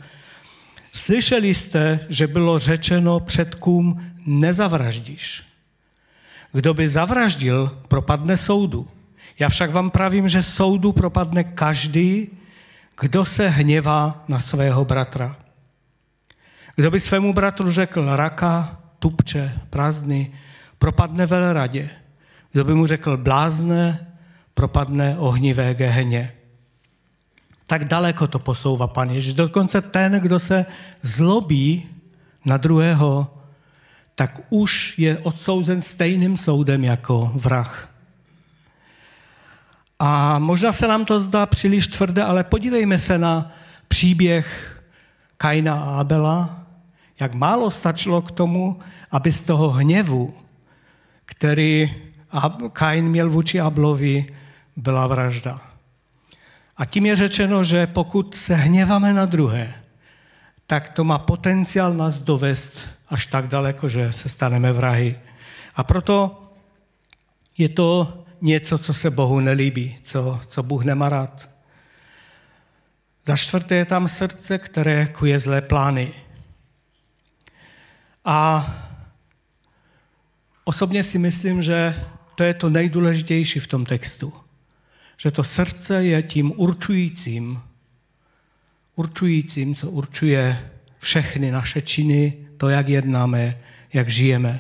Slyšeli 0.94 1.56
jste, 1.56 2.00
že 2.10 2.28
bylo 2.28 2.60
řečeno 2.60 3.20
předkům 3.20 4.04
nezavraždíš. 4.26 5.44
Kdo 6.52 6.74
by 6.74 6.90
zavraždil, 6.90 7.78
propadne 7.88 8.38
soudu. 8.38 8.88
Já 9.40 9.50
však 9.50 9.72
vám 9.72 9.90
pravím, 9.90 10.30
že 10.30 10.44
soudu 10.44 10.92
propadne 10.92 11.44
každý, 11.44 12.30
kdo 13.02 13.26
se 13.26 13.50
hněvá 13.50 14.24
na 14.28 14.40
svého 14.40 14.86
bratra. 14.86 15.36
Kdo 16.76 16.92
by 16.92 17.00
svému 17.00 17.34
bratru 17.34 17.72
řekl 17.72 18.16
raka, 18.16 18.81
tupče, 19.02 19.60
prázdný, 19.70 20.34
propadne 20.78 21.26
veleradě. 21.26 21.90
Kdo 22.52 22.64
by 22.64 22.74
mu 22.76 22.88
řekl 22.88 23.18
blázne, 23.18 24.08
propadne 24.54 25.18
ohnivé 25.18 25.74
geheně. 25.74 26.34
Tak 27.68 27.86
daleko 27.86 28.28
to 28.28 28.40
posouvá 28.40 28.88
pan 28.88 29.10
Ježíš. 29.10 29.34
Dokonce 29.34 29.82
ten, 29.82 30.12
kdo 30.22 30.40
se 30.40 30.66
zlobí 31.02 31.90
na 32.46 32.58
druhého, 32.58 33.38
tak 34.16 34.40
už 34.50 35.00
je 35.00 35.18
odsouzen 35.18 35.82
stejným 35.82 36.38
soudem 36.38 36.84
jako 36.84 37.32
vrah. 37.36 37.90
A 40.00 40.40
možná 40.40 40.74
se 40.74 40.88
nám 40.88 41.06
to 41.06 41.22
zdá 41.22 41.46
příliš 41.46 41.88
tvrdé, 41.88 42.24
ale 42.24 42.44
podívejme 42.44 43.00
se 43.00 43.18
na 43.18 43.52
příběh 43.88 44.78
Kaina 45.38 45.74
a 45.74 46.00
Abela, 46.00 46.61
jak 47.22 47.34
málo 47.34 47.72
stačilo 47.72 48.22
k 48.22 48.32
tomu, 48.32 48.80
aby 49.12 49.32
z 49.32 49.40
toho 49.40 49.70
hněvu, 49.70 50.34
který 51.26 51.96
Kain 52.74 53.06
měl 53.06 53.30
vůči 53.30 53.60
Ablovi, 53.60 54.36
byla 54.76 55.08
vražda. 55.08 55.62
A 56.78 56.86
tím 56.86 57.06
je 57.06 57.16
řečeno, 57.16 57.64
že 57.64 57.88
pokud 57.88 58.36
se 58.36 58.56
hněváme 58.56 59.14
na 59.14 59.26
druhé, 59.26 59.74
tak 60.68 60.90
to 60.90 61.04
má 61.04 61.18
potenciál 61.18 61.94
nás 61.94 62.18
dovést 62.18 62.88
až 63.10 63.26
tak 63.26 63.48
daleko, 63.48 63.90
že 63.90 64.12
se 64.12 64.30
staneme 64.30 64.74
vrahy. 64.74 65.20
A 65.76 65.84
proto 65.84 66.44
je 67.58 67.70
to 67.70 68.24
něco, 68.42 68.78
co 68.78 68.94
se 68.94 69.10
Bohu 69.10 69.40
nelíbí, 69.40 69.98
co, 70.04 70.42
co 70.48 70.64
Bůh 70.64 70.84
nemá 70.84 71.10
rád. 71.10 71.50
Za 73.26 73.38
čtvrté 73.38 73.76
je 73.76 73.86
tam 73.86 74.08
srdce, 74.08 74.58
které 74.58 75.06
kuje 75.06 75.40
zlé 75.40 75.62
plány. 75.62 76.14
A 78.26 78.68
osobně 80.64 81.04
si 81.04 81.18
myslím, 81.18 81.64
že 81.64 82.06
to 82.36 82.44
je 82.44 82.54
to 82.54 82.70
nejdůležitější 82.70 83.60
v 83.60 83.68
tom 83.68 83.86
textu 83.86 84.34
že 85.22 85.32
to 85.32 85.44
srdce 85.44 86.04
je 86.04 86.24
tím 86.24 86.54
určujícím, 86.56 87.62
určujícím, 88.96 89.76
co 89.76 89.90
určuje 89.90 90.72
všechny 91.00 91.52
naše 91.52 91.82
činy, 91.82 92.48
to, 92.58 92.70
jak 92.70 92.90
jednáme, 92.90 93.58
jak 93.94 94.10
žijeme. 94.10 94.60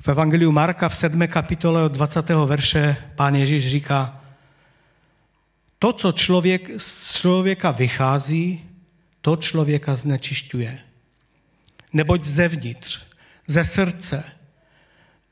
V 0.00 0.08
Evangeliu 0.08 0.52
Marka 0.52 0.88
v 0.88 0.96
7. 0.96 1.28
kapitole 1.28 1.82
od 1.82 1.92
20. 1.92 2.28
verše 2.28 2.96
pán 3.14 3.34
Ježíš 3.34 3.70
říká, 3.70 4.20
to, 5.78 5.92
co 5.92 6.12
člověk, 6.12 6.80
z 6.80 7.14
člověka 7.14 7.70
vychází, 7.70 8.64
to 9.26 9.36
člověka 9.36 9.96
znečišťuje. 9.96 10.78
Neboť 11.92 12.24
zevnitř, 12.24 13.02
ze 13.46 13.64
srdce, 13.64 14.24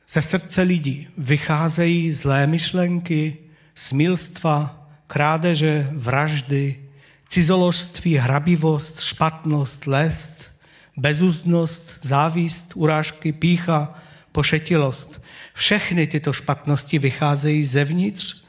ze 0.09 0.22
srdce 0.22 0.62
lidí 0.62 1.09
vycházejí 1.18 2.12
zlé 2.12 2.46
myšlenky, 2.46 3.37
smilstva, 3.74 4.88
krádeže, 5.07 5.88
vraždy, 5.92 6.90
cizoložství, 7.28 8.14
hrabivost, 8.14 9.00
špatnost, 9.00 9.87
lest, 9.87 10.50
bezúznost, 10.96 11.98
závist, 12.02 12.72
urážky, 12.74 13.33
pícha, 13.33 14.02
pošetilost. 14.33 15.22
Všechny 15.54 16.07
tyto 16.07 16.33
špatnosti 16.33 16.98
vycházejí 16.98 17.64
zevnitř 17.64 18.42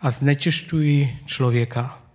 a 0.00 0.10
znečišťují 0.10 1.18
člověka. 1.26 2.05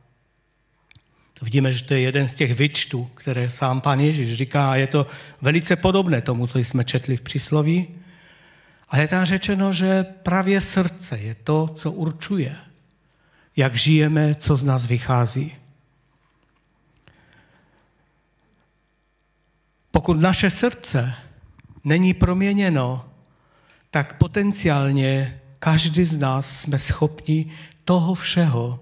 Vidíme, 1.42 1.72
že 1.72 1.84
to 1.84 1.94
je 1.94 2.00
jeden 2.00 2.30
z 2.30 2.34
těch 2.34 2.56
vyčtů, 2.56 3.10
které 3.14 3.50
sám 3.50 3.82
pán 3.82 4.00
Ježíš 4.00 4.34
říká 4.34 4.72
a 4.72 4.76
je 4.76 4.88
to 4.88 5.08
velice 5.42 5.76
podobné 5.76 6.22
tomu, 6.22 6.48
co 6.48 6.60
jsme 6.60 6.84
četli 6.84 7.18
v 7.18 7.22
přísloví. 7.22 7.88
A 8.90 8.98
je 8.98 9.08
tam 9.08 9.26
řečeno, 9.26 9.74
že 9.74 10.04
právě 10.04 10.62
srdce 10.62 11.18
je 11.18 11.36
to, 11.36 11.68
co 11.76 11.92
určuje, 11.92 12.56
jak 13.56 13.76
žijeme, 13.76 14.36
co 14.36 14.58
z 14.58 14.64
nás 14.64 14.86
vychází. 14.86 15.56
Pokud 19.92 20.22
naše 20.22 20.50
srdce 20.50 21.14
není 21.84 22.14
proměněno, 22.14 23.06
tak 23.92 24.18
potenciálně 24.18 25.42
každý 25.60 26.06
z 26.06 26.20
nás 26.20 26.60
jsme 26.60 26.80
schopni 26.80 27.52
toho 27.84 28.16
všeho, 28.16 28.80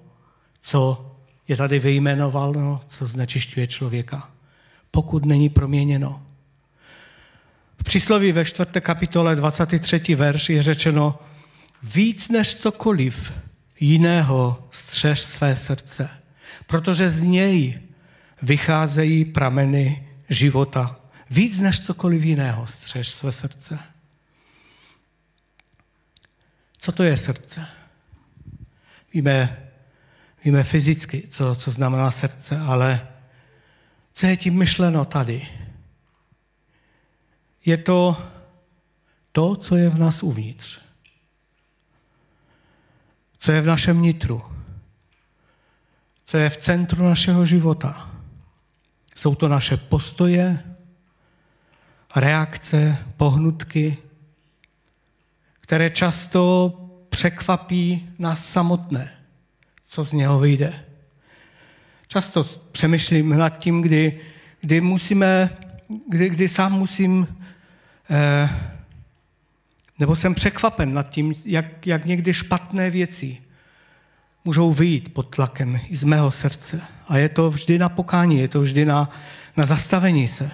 co 0.62 1.09
je 1.50 1.58
tady 1.58 1.80
vyjmenováno, 1.80 2.82
co 2.88 3.08
znečišťuje 3.08 3.68
člověka. 3.68 4.32
Pokud 4.92 5.26
není 5.26 5.50
proměněno. 5.50 6.26
V 7.80 7.84
přísloví 7.84 8.32
ve 8.32 8.46
čtvrté 8.46 8.82
kapitole 8.82 9.36
23. 9.36 10.16
verš 10.16 10.50
je 10.50 10.64
řečeno, 10.64 11.20
víc 11.84 12.30
než 12.30 12.56
cokoliv 12.56 13.34
jiného 13.80 14.68
střež 14.72 15.20
své 15.20 15.56
srdce, 15.56 16.10
protože 16.68 17.10
z 17.10 17.24
něj 17.24 17.82
vycházejí 18.42 19.26
prameny 19.26 20.08
života. 20.30 21.00
Víc 21.30 21.60
než 21.60 21.82
cokoliv 21.82 22.24
jiného 22.24 22.68
střež 22.68 23.10
své 23.10 23.32
srdce. 23.32 23.80
Co 26.78 26.92
to 26.92 27.04
je 27.04 27.18
srdce? 27.18 27.68
Víme, 29.14 29.69
víme 30.46 30.64
fyzicky, 30.64 31.28
co, 31.30 31.56
co 31.56 31.72
znamená 31.72 32.12
srdce, 32.12 32.60
ale 32.60 33.08
co 34.14 34.26
je 34.26 34.38
tím 34.38 34.58
myšleno 34.58 35.06
tady? 35.06 35.48
je 37.66 37.78
to 37.78 38.18
to, 39.32 39.56
co 39.56 39.76
je 39.76 39.90
v 39.90 40.00
nás 40.00 40.24
uvnitř. 40.24 40.80
Co 43.38 43.52
je 43.52 43.62
v 43.62 43.66
našem 43.66 44.02
nitru. 44.02 44.42
Co 46.26 46.38
je 46.38 46.50
v 46.50 46.58
centru 46.58 47.04
našeho 47.04 47.46
života. 47.46 48.12
Jsou 49.16 49.36
to 49.36 49.48
naše 49.48 49.78
postoje, 49.78 50.64
reakce, 52.16 52.98
pohnutky, 53.18 53.98
které 55.62 55.90
často 55.90 56.74
překvapí 57.10 58.10
nás 58.20 58.46
samotné, 58.46 59.19
co 59.90 60.06
z 60.06 60.14
něho 60.14 60.40
vyjde. 60.40 60.86
Často 62.08 62.44
přemýšlím 62.72 63.30
nad 63.30 63.50
tím, 63.50 63.82
kdy, 63.82 64.20
kdy 64.62 64.82
musíme, 64.82 65.50
kdy, 66.10 66.30
kdy 66.30 66.50
sám 66.50 66.74
musím 66.74 67.28
Eh, 68.10 68.50
nebo 70.00 70.16
jsem 70.16 70.36
překvapen 70.36 70.94
nad 70.94 71.10
tím, 71.10 71.34
jak, 71.46 71.88
jak 71.88 72.06
někdy 72.06 72.34
špatné 72.34 72.90
věci 72.90 73.38
můžou 74.46 74.74
vyjít 74.74 75.14
pod 75.14 75.36
tlakem 75.36 75.80
i 75.90 75.98
z 75.98 76.04
mého 76.04 76.32
srdce. 76.32 76.82
A 77.08 77.18
je 77.18 77.30
to 77.30 77.50
vždy 77.50 77.78
na 77.78 77.90
pokání, 77.90 78.40
je 78.40 78.48
to 78.48 78.62
vždy 78.62 78.86
na, 78.86 79.10
na 79.58 79.66
zastavení 79.66 80.28
se. 80.28 80.52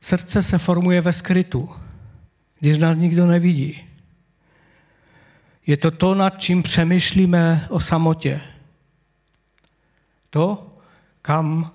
Srdce 0.00 0.42
se 0.42 0.58
formuje 0.58 1.00
ve 1.00 1.12
skrytu, 1.12 1.76
když 2.60 2.78
nás 2.78 2.98
nikdo 2.98 3.26
nevidí. 3.26 3.89
Je 5.70 5.76
to 5.76 5.90
to, 5.90 6.14
nad 6.14 6.40
čím 6.40 6.62
přemýšlíme 6.62 7.66
o 7.68 7.80
samotě. 7.80 8.40
To, 10.30 10.76
kam 11.22 11.70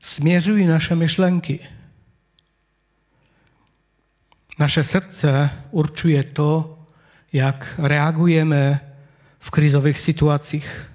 směřují 0.00 0.66
naše 0.66 0.94
myšlenky. 0.94 1.60
Naše 4.58 4.84
srdce 4.84 5.50
určuje 5.70 6.22
to, 6.22 6.78
jak 7.32 7.74
reagujeme 7.78 8.80
v 9.38 9.50
krizových 9.50 9.98
situacích. 9.98 10.90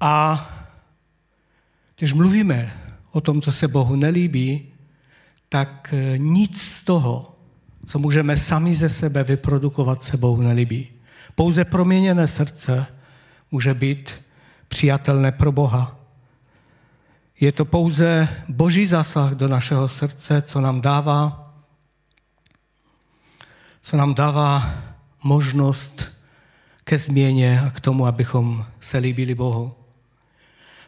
A 0.00 0.46
když 1.96 2.12
mluvíme 2.12 2.72
o 3.12 3.20
tom, 3.20 3.42
co 3.42 3.52
se 3.52 3.68
Bohu 3.68 3.96
nelíbí, 3.96 4.72
tak 5.48 5.94
nic 6.16 6.62
z 6.62 6.84
toho, 6.84 7.37
co 7.88 7.98
můžeme 7.98 8.36
sami 8.36 8.76
ze 8.76 8.90
sebe 8.90 9.24
vyprodukovat, 9.24 10.02
se 10.02 10.16
Bohu 10.16 10.42
nelíbí. 10.42 10.88
Pouze 11.34 11.64
proměněné 11.64 12.28
srdce 12.28 12.86
může 13.50 13.74
být 13.74 14.14
přijatelné 14.68 15.32
pro 15.32 15.52
Boha. 15.52 16.00
Je 17.40 17.52
to 17.52 17.64
pouze 17.64 18.28
boží 18.48 18.86
zásah 18.86 19.32
do 19.32 19.48
našeho 19.48 19.88
srdce, 19.88 20.42
co 20.42 20.60
nám 20.60 20.80
dává, 20.80 21.54
co 23.82 23.96
nám 23.96 24.14
dává 24.14 24.74
možnost 25.22 26.08
ke 26.84 26.98
změně 26.98 27.60
a 27.66 27.70
k 27.70 27.80
tomu, 27.80 28.06
abychom 28.06 28.66
se 28.80 28.98
líbili 28.98 29.34
Bohu. 29.34 29.74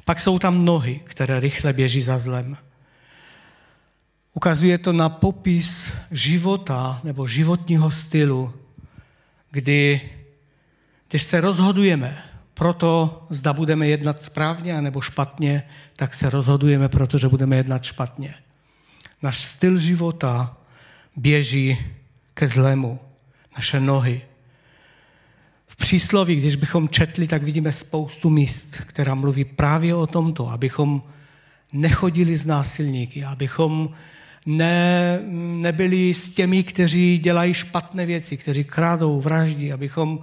Pak 0.04 0.20
jsou 0.20 0.38
tam 0.38 0.64
nohy, 0.64 1.00
které 1.04 1.40
rychle 1.40 1.72
běží 1.72 2.02
za 2.02 2.18
zlem. 2.18 2.56
Ukazuje 4.34 4.78
to 4.78 4.92
na 4.92 5.08
popis 5.08 5.88
života 6.10 7.00
nebo 7.04 7.26
životního 7.26 7.90
stylu, 7.90 8.54
kdy, 9.50 10.00
když 11.08 11.22
se 11.22 11.40
rozhodujeme 11.40 12.22
pro 12.54 12.72
to, 12.72 13.26
zda 13.30 13.52
budeme 13.52 13.88
jednat 13.88 14.22
správně 14.22 14.82
nebo 14.82 15.00
špatně, 15.00 15.62
tak 15.96 16.14
se 16.14 16.30
rozhodujeme, 16.30 16.88
protože 16.88 17.28
budeme 17.28 17.56
jednat 17.56 17.84
špatně. 17.84 18.34
Náš 19.22 19.44
styl 19.44 19.78
života 19.78 20.56
běží 21.16 21.78
ke 22.34 22.48
zlému. 22.48 23.00
Naše 23.56 23.80
nohy. 23.80 24.22
V 25.66 25.76
přísloví, 25.76 26.36
když 26.36 26.56
bychom 26.56 26.88
četli, 26.88 27.26
tak 27.26 27.42
vidíme 27.42 27.72
spoustu 27.72 28.30
míst, 28.30 28.66
která 28.86 29.14
mluví 29.14 29.44
právě 29.44 29.94
o 29.94 30.06
tomto, 30.06 30.48
abychom 30.48 31.02
nechodili 31.72 32.36
z 32.36 32.46
násilníky, 32.46 33.24
abychom 33.24 33.90
ne, 34.46 35.18
nebyli 35.60 36.14
s 36.14 36.28
těmi, 36.28 36.62
kteří 36.62 37.18
dělají 37.18 37.54
špatné 37.54 38.06
věci, 38.06 38.36
kteří 38.36 38.64
krádou, 38.64 39.20
vraždí, 39.20 39.72
abychom 39.72 40.18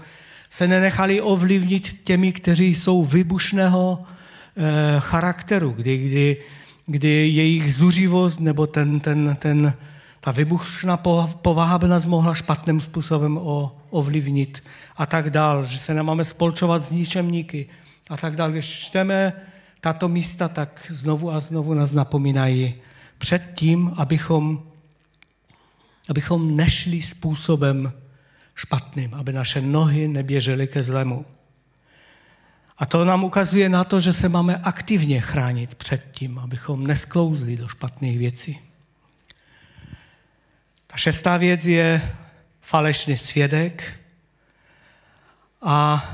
se 0.49 0.67
nenechali 0.67 1.21
ovlivnit 1.21 2.01
těmi, 2.03 2.33
kteří 2.33 2.75
jsou 2.75 3.05
vybušného 3.05 4.03
eh, 4.03 4.63
charakteru, 4.99 5.69
kdy, 5.71 5.97
kdy, 5.97 6.37
kdy 6.85 7.07
jejich 7.29 7.75
zuřivost 7.75 8.39
nebo 8.39 8.67
ten, 8.67 8.99
ten, 8.99 9.37
ten, 9.39 9.73
ta 10.19 10.31
vybušná 10.31 10.97
povaha 11.41 11.77
by 11.79 11.87
nás 11.87 12.05
mohla 12.05 12.33
špatným 12.33 12.81
způsobem 12.81 13.37
o, 13.37 13.77
ovlivnit 13.89 14.63
a 14.97 15.05
tak 15.05 15.29
dál, 15.29 15.65
že 15.65 15.79
se 15.79 15.93
nemáme 15.93 16.25
spolčovat 16.25 16.83
s 16.83 16.91
ničemníky 16.91 17.67
a 18.09 18.17
tak 18.17 18.35
dál. 18.35 18.51
Když 18.51 18.65
čteme 18.65 19.33
tato 19.81 20.07
místa, 20.07 20.47
tak 20.47 20.85
znovu 20.89 21.31
a 21.31 21.39
znovu 21.39 21.73
nás 21.73 21.91
napomínají 21.91 22.75
před 23.17 23.51
tím, 23.55 23.93
abychom, 23.97 24.71
abychom 26.09 26.55
nešli 26.55 27.01
způsobem 27.01 27.93
špatným, 28.55 29.13
aby 29.13 29.33
naše 29.33 29.61
nohy 29.61 30.07
neběžely 30.07 30.67
ke 30.67 30.83
zlému. 30.83 31.25
A 32.77 32.85
to 32.85 33.05
nám 33.05 33.23
ukazuje 33.23 33.69
na 33.69 33.83
to, 33.83 33.99
že 33.99 34.13
se 34.13 34.29
máme 34.29 34.57
aktivně 34.57 35.21
chránit 35.21 35.75
před 35.75 36.11
tím, 36.11 36.39
abychom 36.39 36.87
nesklouzli 36.87 37.57
do 37.57 37.67
špatných 37.67 38.19
věcí. 38.19 38.59
Ta 40.87 40.97
šestá 40.97 41.37
věc 41.37 41.65
je 41.65 42.15
falešný 42.61 43.17
svědek 43.17 43.99
a 45.61 46.05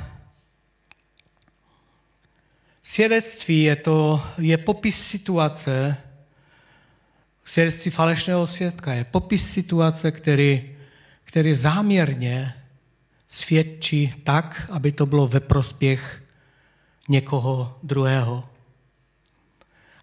svědectví 2.84 3.64
je, 3.64 3.76
to, 3.76 4.24
je 4.38 4.58
popis 4.58 5.08
situace, 5.08 5.98
svědectví 7.46 7.92
falešného 7.92 8.48
svědka 8.48 8.94
je 8.94 9.04
popis 9.04 9.52
situace, 9.52 10.12
který, 10.12 10.76
který 11.24 11.56
záměrně 11.56 12.54
svědčí 13.28 14.14
tak, 14.24 14.70
aby 14.72 14.92
to 14.92 15.06
bylo 15.06 15.28
ve 15.28 15.40
prospěch 15.40 16.24
někoho 17.10 17.80
druhého. 17.84 18.50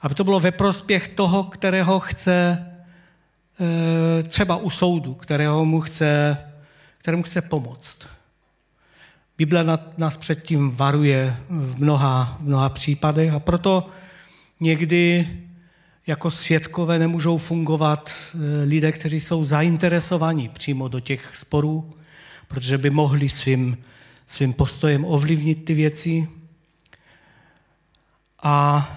Aby 0.01 0.15
to 0.15 0.25
bylo 0.25 0.41
ve 0.41 0.51
prospěch 0.51 1.09
toho, 1.09 1.45
kterého 1.45 2.01
chce 2.01 2.67
e, 3.61 4.23
třeba 4.23 4.57
u 4.57 4.71
soudu, 4.71 5.15
kterého 5.15 5.65
mu 5.65 5.81
chce, 5.81 6.39
kterému 6.99 7.23
chce 7.23 7.43
pomoct. 7.43 7.99
Bible 9.39 9.79
nás 9.97 10.17
předtím 10.17 10.71
varuje 10.77 11.37
v 11.49 11.81
mnoha, 11.81 12.37
v 12.41 12.43
mnoha 12.43 12.69
případech 12.69 13.33
a 13.33 13.41
proto 13.41 13.89
někdy 14.61 15.29
jako 16.07 16.31
svědkové 16.31 16.99
nemůžou 16.99 17.39
fungovat 17.39 18.11
eh, 18.11 18.65
lidé, 18.65 18.93
kteří 18.93 19.21
jsou 19.21 19.45
zainteresovaní 19.45 20.49
přímo 20.49 20.89
do 20.89 21.01
těch 21.01 21.37
sporů, 21.37 21.91
protože 22.49 22.79
by 22.79 22.91
mohli 22.91 23.29
svým, 23.29 23.79
svým 24.27 24.53
postojem 24.53 25.05
ovlivnit 25.05 25.65
ty 25.65 25.75
věci. 25.75 26.29
A 28.43 28.89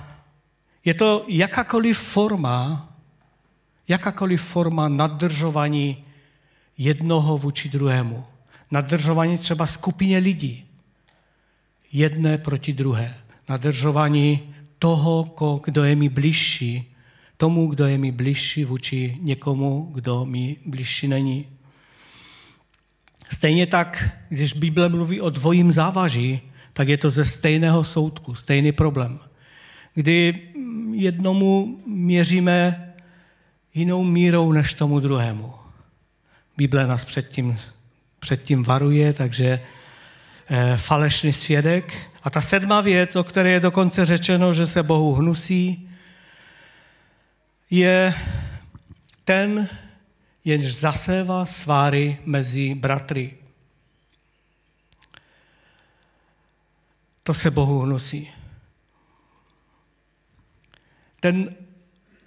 je 0.85 0.93
to 0.93 1.25
jakákoliv 1.27 1.99
forma, 1.99 2.89
jakákoliv 3.87 4.41
forma 4.41 4.87
nadržování 4.87 6.03
jednoho 6.77 7.37
vůči 7.37 7.69
druhému. 7.69 8.25
Nadržování 8.71 9.37
třeba 9.37 9.67
skupině 9.67 10.17
lidí. 10.17 10.65
Jedné 11.91 12.37
proti 12.37 12.73
druhé. 12.73 13.15
Nadržování 13.49 14.55
toho, 14.79 15.33
kdo 15.63 15.83
je 15.83 15.95
mi 15.95 16.09
bližší, 16.09 16.92
tomu, 17.43 17.67
kdo 17.67 17.87
je 17.87 17.97
mi 17.97 18.11
bližší 18.11 18.65
vůči 18.65 19.17
někomu, 19.21 19.89
kdo 19.93 20.25
mi 20.25 20.55
bližší 20.65 21.07
není. 21.07 21.45
Stejně 23.31 23.67
tak, 23.67 24.09
když 24.29 24.53
Bible 24.53 24.89
mluví 24.89 25.21
o 25.21 25.29
dvojím 25.29 25.71
závaží, 25.71 26.41
tak 26.73 26.87
je 26.87 26.97
to 26.97 27.11
ze 27.11 27.25
stejného 27.25 27.83
soudku, 27.83 28.35
stejný 28.35 28.71
problém. 28.71 29.19
Kdy 29.93 30.39
jednomu 30.91 31.83
měříme 31.87 32.93
jinou 33.73 34.03
mírou 34.03 34.51
než 34.51 34.73
tomu 34.73 34.99
druhému. 34.99 35.53
Bible 36.57 36.87
nás 36.87 37.05
předtím, 37.05 37.59
předtím 38.19 38.63
varuje, 38.63 39.13
takže 39.13 39.59
e, 40.47 40.77
falešný 40.77 41.33
svědek. 41.33 41.93
A 42.23 42.29
ta 42.29 42.41
sedmá 42.41 42.81
věc, 42.81 43.15
o 43.15 43.23
které 43.23 43.49
je 43.49 43.59
dokonce 43.59 44.05
řečeno, 44.05 44.53
že 44.53 44.67
se 44.67 44.83
Bohu 44.83 45.13
hnusí, 45.13 45.89
je 47.73 48.13
ten, 49.25 49.69
jenž 50.45 50.75
zasévá 50.75 51.45
sváry 51.45 52.17
mezi 52.25 52.75
bratry. 52.75 53.37
To 57.23 57.33
se 57.33 57.51
Bohu 57.51 57.79
hnusí. 57.79 58.31
Ten 61.19 61.55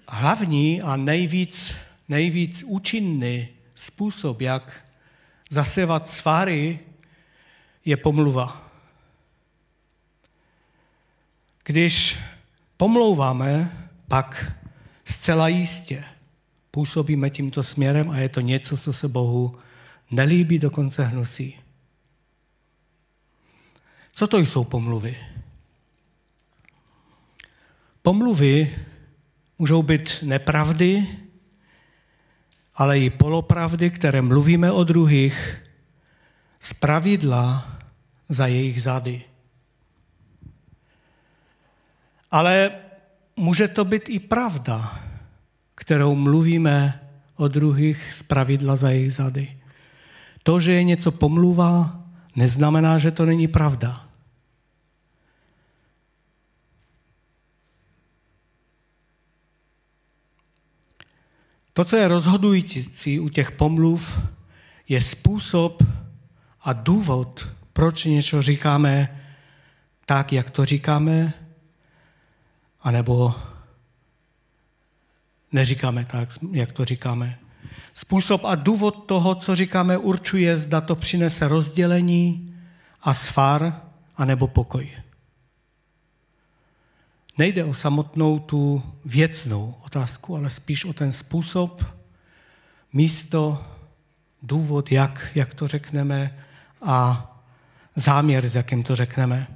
hlavní 0.08 0.82
a 0.82 0.96
nejvíc, 0.96 1.74
nejvíc 2.08 2.62
účinný 2.62 3.48
způsob, 3.74 4.40
jak 4.40 4.84
zasevat 5.50 6.08
sváry, 6.08 6.78
je 7.84 7.96
pomluva. 7.96 8.70
Když 11.64 12.18
pomlouváme, 12.76 13.86
pak 14.08 14.56
zcela 15.06 15.48
jistě 15.48 16.04
působíme 16.70 17.30
tímto 17.30 17.62
směrem 17.62 18.10
a 18.10 18.18
je 18.18 18.28
to 18.28 18.40
něco, 18.40 18.76
co 18.76 18.92
se 18.92 19.08
Bohu 19.08 19.58
nelíbí, 20.10 20.58
dokonce 20.58 21.04
hnusí. 21.04 21.58
Co 24.12 24.26
to 24.26 24.38
jsou 24.38 24.64
pomluvy? 24.64 25.16
Pomluvy 28.02 28.78
můžou 29.58 29.82
být 29.82 30.18
nepravdy, 30.22 31.06
ale 32.74 33.00
i 33.00 33.10
polopravdy, 33.10 33.90
které 33.90 34.22
mluvíme 34.22 34.72
o 34.72 34.84
druhých, 34.84 35.62
z 36.60 36.72
pravidla 36.72 37.78
za 38.28 38.46
jejich 38.46 38.82
zady. 38.82 39.24
Ale 42.30 42.85
může 43.36 43.68
to 43.68 43.84
být 43.84 44.02
i 44.08 44.18
pravda, 44.18 45.00
kterou 45.74 46.14
mluvíme 46.14 47.00
o 47.36 47.48
druhých 47.48 48.12
z 48.12 48.22
pravidla 48.22 48.76
za 48.76 48.90
jejich 48.90 49.14
zady. 49.14 49.58
To, 50.42 50.60
že 50.60 50.72
je 50.72 50.84
něco 50.84 51.10
pomluvá, 51.10 52.04
neznamená, 52.36 52.98
že 52.98 53.10
to 53.10 53.26
není 53.26 53.48
pravda. 53.48 54.08
To, 61.72 61.84
co 61.84 61.96
je 61.96 62.08
rozhodující 62.08 63.20
u 63.20 63.28
těch 63.28 63.50
pomluv, 63.52 64.20
je 64.88 65.00
způsob 65.00 65.82
a 66.60 66.72
důvod, 66.72 67.48
proč 67.72 68.04
něco 68.04 68.42
říkáme 68.42 69.22
tak, 70.06 70.32
jak 70.32 70.50
to 70.50 70.64
říkáme, 70.64 71.45
anebo 72.80 73.34
neříkáme 75.52 76.04
tak, 76.04 76.28
jak 76.52 76.72
to 76.72 76.84
říkáme. 76.84 77.38
Způsob 77.94 78.44
a 78.44 78.54
důvod 78.54 79.06
toho, 79.06 79.34
co 79.34 79.54
říkáme, 79.54 79.98
určuje, 79.98 80.58
zda 80.58 80.80
to 80.80 80.96
přinese 80.96 81.48
rozdělení 81.48 82.54
a 83.02 83.14
svár, 83.14 83.80
anebo 84.16 84.48
pokoj. 84.48 84.90
Nejde 87.38 87.64
o 87.64 87.74
samotnou 87.74 88.38
tu 88.38 88.82
věcnou 89.04 89.74
otázku, 89.84 90.36
ale 90.36 90.50
spíš 90.50 90.84
o 90.84 90.92
ten 90.92 91.12
způsob, 91.12 91.84
místo, 92.92 93.62
důvod, 94.42 94.92
jak, 94.92 95.30
jak 95.34 95.54
to 95.54 95.66
řekneme 95.66 96.38
a 96.82 97.32
záměr, 97.96 98.48
s 98.48 98.54
jakým 98.54 98.82
to 98.82 98.96
řekneme. 98.96 99.46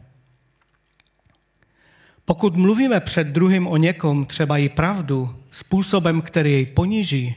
Pokud 2.30 2.56
mluvíme 2.56 3.00
před 3.00 3.26
druhým 3.26 3.66
o 3.66 3.76
někom, 3.76 4.26
třeba 4.26 4.58
i 4.58 4.68
pravdu, 4.68 5.42
způsobem, 5.50 6.22
který 6.22 6.52
jej 6.52 6.66
poníží, 6.66 7.34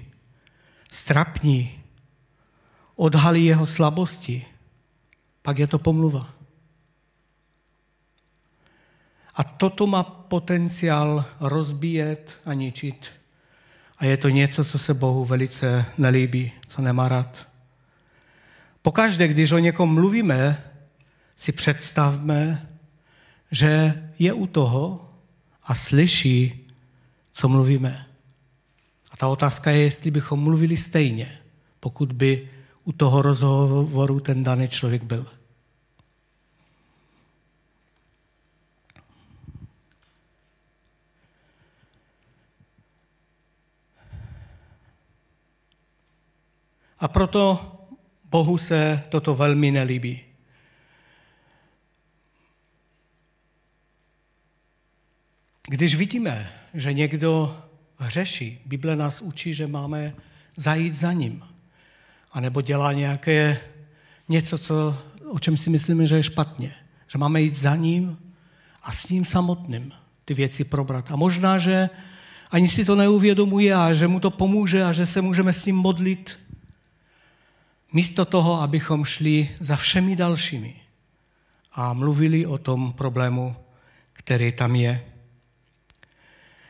strapní, 0.91 1.79
odhalí 2.95 3.45
jeho 3.45 3.65
slabosti, 3.65 4.45
pak 5.41 5.59
je 5.59 5.67
to 5.67 5.79
pomluva. 5.79 6.29
A 9.35 9.43
toto 9.43 9.87
má 9.87 10.03
potenciál 10.03 11.25
rozbíjet 11.39 12.37
a 12.45 12.53
ničit. 12.53 13.07
A 13.97 14.05
je 14.05 14.17
to 14.17 14.29
něco, 14.29 14.65
co 14.65 14.79
se 14.79 14.93
Bohu 14.93 15.25
velice 15.25 15.85
nelíbí, 15.97 16.51
co 16.67 16.81
nemá 16.81 17.09
rád. 17.09 17.47
Pokaždé, 18.81 19.27
když 19.27 19.51
o 19.51 19.57
někom 19.57 19.93
mluvíme, 19.93 20.63
si 21.35 21.51
představme, 21.51 22.67
že 23.53 23.93
je 24.19 24.33
u 24.33 24.47
toho 24.47 25.09
a 25.63 25.75
slyší, 25.75 26.67
co 27.33 27.49
mluvíme. 27.49 28.05
A 29.11 29.17
ta 29.17 29.27
otázka 29.27 29.71
je, 29.71 29.83
jestli 29.83 30.11
bychom 30.11 30.39
mluvili 30.39 30.77
stejně, 30.77 31.37
pokud 31.79 32.13
by 32.13 32.49
u 32.83 32.91
toho 32.91 33.21
rozhovoru 33.21 34.19
ten 34.19 34.43
daný 34.43 34.67
člověk 34.67 35.03
byl. 35.03 35.25
A 46.99 47.07
proto 47.07 47.71
Bohu 48.29 48.57
se 48.57 49.03
toto 49.09 49.35
velmi 49.35 49.71
nelíbí. 49.71 50.32
Když 55.67 55.95
vidíme, 55.95 56.51
že 56.73 56.93
někdo 56.93 57.57
hřeší, 57.97 58.59
Bible 58.65 58.95
nás 58.95 59.21
učí, 59.21 59.53
že 59.53 59.67
máme 59.67 60.13
zajít 60.57 60.93
za 60.93 61.13
ním. 61.13 61.43
A 62.31 62.39
nebo 62.39 62.61
dělá 62.61 62.93
nějaké 62.93 63.61
něco, 64.29 64.57
co, 64.57 64.97
o 65.29 65.39
čem 65.39 65.57
si 65.57 65.69
myslíme, 65.69 66.07
že 66.07 66.15
je 66.15 66.23
špatně. 66.23 66.75
Že 67.07 67.17
máme 67.17 67.41
jít 67.41 67.57
za 67.57 67.75
ním 67.75 68.17
a 68.83 68.91
s 68.91 69.09
ním 69.09 69.25
samotným 69.25 69.91
ty 70.25 70.33
věci 70.33 70.63
probrat. 70.63 71.11
A 71.11 71.15
možná, 71.15 71.57
že 71.57 71.89
ani 72.51 72.67
si 72.67 72.85
to 72.85 72.95
neuvědomuje 72.95 73.75
a 73.75 73.93
že 73.93 74.07
mu 74.07 74.19
to 74.19 74.31
pomůže 74.31 74.83
a 74.83 74.91
že 74.91 75.05
se 75.05 75.21
můžeme 75.21 75.53
s 75.53 75.65
ním 75.65 75.75
modlit 75.75 76.37
Místo 77.93 78.25
toho, 78.25 78.61
abychom 78.61 79.05
šli 79.05 79.49
za 79.59 79.75
všemi 79.75 80.15
dalšími 80.15 80.75
a 81.73 81.93
mluvili 81.93 82.45
o 82.45 82.57
tom 82.57 82.93
problému, 82.93 83.55
který 84.13 84.51
tam 84.51 84.75
je. 84.75 85.12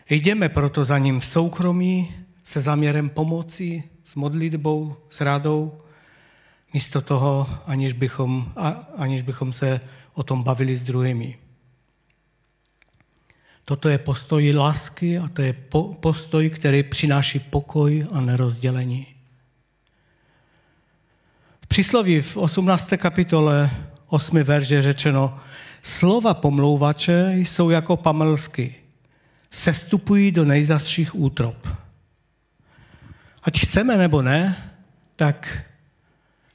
Jdeme 0.09 0.49
proto 0.49 0.85
za 0.85 0.97
ním 0.97 1.19
v 1.19 1.25
soukromí 1.25 2.15
se 2.43 2.61
záměrem 2.61 3.09
pomoci, 3.09 3.83
s 4.03 4.15
modlitbou, 4.15 4.95
s 5.09 5.21
radou, 5.21 5.81
místo 6.73 7.01
toho, 7.01 7.49
aniž 7.65 7.93
bychom, 7.93 8.51
a, 8.55 8.69
aniž 8.97 9.21
bychom 9.21 9.53
se 9.53 9.81
o 10.13 10.23
tom 10.23 10.43
bavili 10.43 10.77
s 10.77 10.83
druhými. 10.83 11.37
Toto 13.65 13.89
je 13.89 13.97
postoj 13.97 14.53
lásky 14.55 15.17
a 15.17 15.27
to 15.27 15.41
je 15.41 15.53
postoj, 15.99 16.49
který 16.49 16.83
přináší 16.83 17.39
pokoj 17.39 18.07
a 18.11 18.21
nerozdělení 18.21 19.13
přísloví 21.73 22.21
v 22.21 22.37
18. 22.37 22.93
kapitole 22.97 23.71
8. 24.07 24.43
verže 24.43 24.81
řečeno, 24.81 25.39
slova 25.83 26.33
pomlouvače 26.33 27.33
jsou 27.35 27.69
jako 27.69 27.97
pamelsky, 27.97 28.75
sestupují 29.53 30.31
do 30.31 30.45
nejzastších 30.45 31.15
útrop. 31.15 31.67
Ať 33.43 33.59
chceme 33.59 33.97
nebo 33.97 34.21
ne, 34.21 34.71
tak 35.15 35.63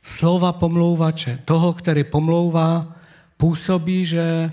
slova 0.02 0.52
pomlouvače, 0.52 1.38
toho, 1.44 1.72
který 1.72 2.04
pomlouvá, 2.04 2.96
působí, 3.36 4.04
že 4.04 4.52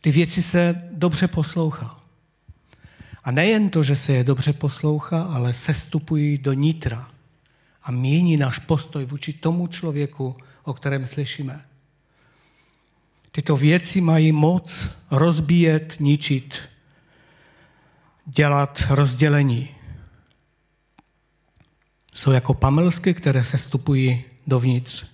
ty 0.00 0.10
věci 0.10 0.42
se 0.42 0.88
dobře 0.92 1.28
poslouchá. 1.28 2.00
A 3.24 3.30
nejen 3.30 3.70
to, 3.70 3.82
že 3.82 3.96
se 3.96 4.12
je 4.12 4.24
dobře 4.24 4.52
poslouchá, 4.52 5.22
ale 5.22 5.54
sestupují 5.54 6.38
do 6.38 6.52
nitra 6.52 7.10
a 7.82 7.90
mění 7.90 8.36
náš 8.36 8.58
postoj 8.58 9.04
vůči 9.04 9.32
tomu 9.32 9.66
člověku, 9.66 10.36
o 10.64 10.74
kterém 10.74 11.06
slyšíme. 11.06 11.64
Tyto 13.30 13.56
věci 13.56 14.00
mají 14.00 14.32
moc 14.32 14.86
rozbíjet, 15.10 15.96
ničit, 16.00 16.58
dělat 18.36 18.82
rozdělení. 18.90 19.68
Jsou 22.14 22.30
jako 22.30 22.54
pamelsky, 22.54 23.14
které 23.14 23.44
se 23.44 23.58
stupují 23.58 24.24
dovnitř. 24.46 25.04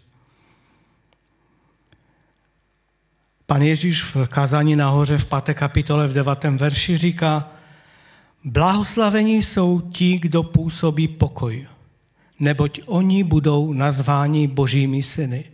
Pan 3.47 3.63
Ježíš 3.63 4.15
v 4.15 4.27
kázání 4.27 4.77
nahoře 4.77 5.19
v 5.19 5.25
5. 5.25 5.55
kapitole 5.55 6.09
v 6.09 6.13
9. 6.13 6.45
verši 6.45 6.97
říká, 6.97 7.51
blahoslavení 8.45 9.43
jsou 9.43 9.81
ti, 9.81 10.19
kdo 10.19 10.43
působí 10.43 11.09
pokoj 11.09 11.67
neboť 12.41 12.81
oni 12.87 13.25
budou 13.25 13.73
nazváni 13.73 14.47
božími 14.47 15.03
syny. 15.03 15.45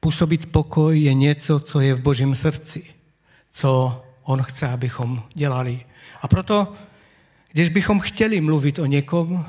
Působit 0.00 0.52
pokoj 0.52 1.00
je 1.00 1.14
něco, 1.14 1.60
co 1.60 1.80
je 1.80 1.94
v 1.94 2.00
božím 2.00 2.34
srdci, 2.34 2.84
co 3.52 4.02
on 4.22 4.42
chce, 4.42 4.68
abychom 4.68 5.22
dělali. 5.34 5.80
A 6.22 6.28
proto, 6.28 6.72
když 7.52 7.68
bychom 7.68 8.00
chtěli 8.00 8.40
mluvit 8.40 8.78
o 8.78 8.86
někom, 8.86 9.46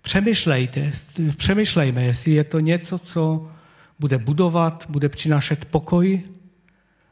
přemýšlejte, 0.00 0.92
přemýšlejme, 1.36 2.04
jestli 2.04 2.30
je 2.30 2.44
to 2.44 2.60
něco, 2.60 2.98
co 2.98 3.50
bude 3.98 4.18
budovat, 4.18 4.84
bude 4.88 5.08
přinášet 5.08 5.64
pokoj, 5.64 6.22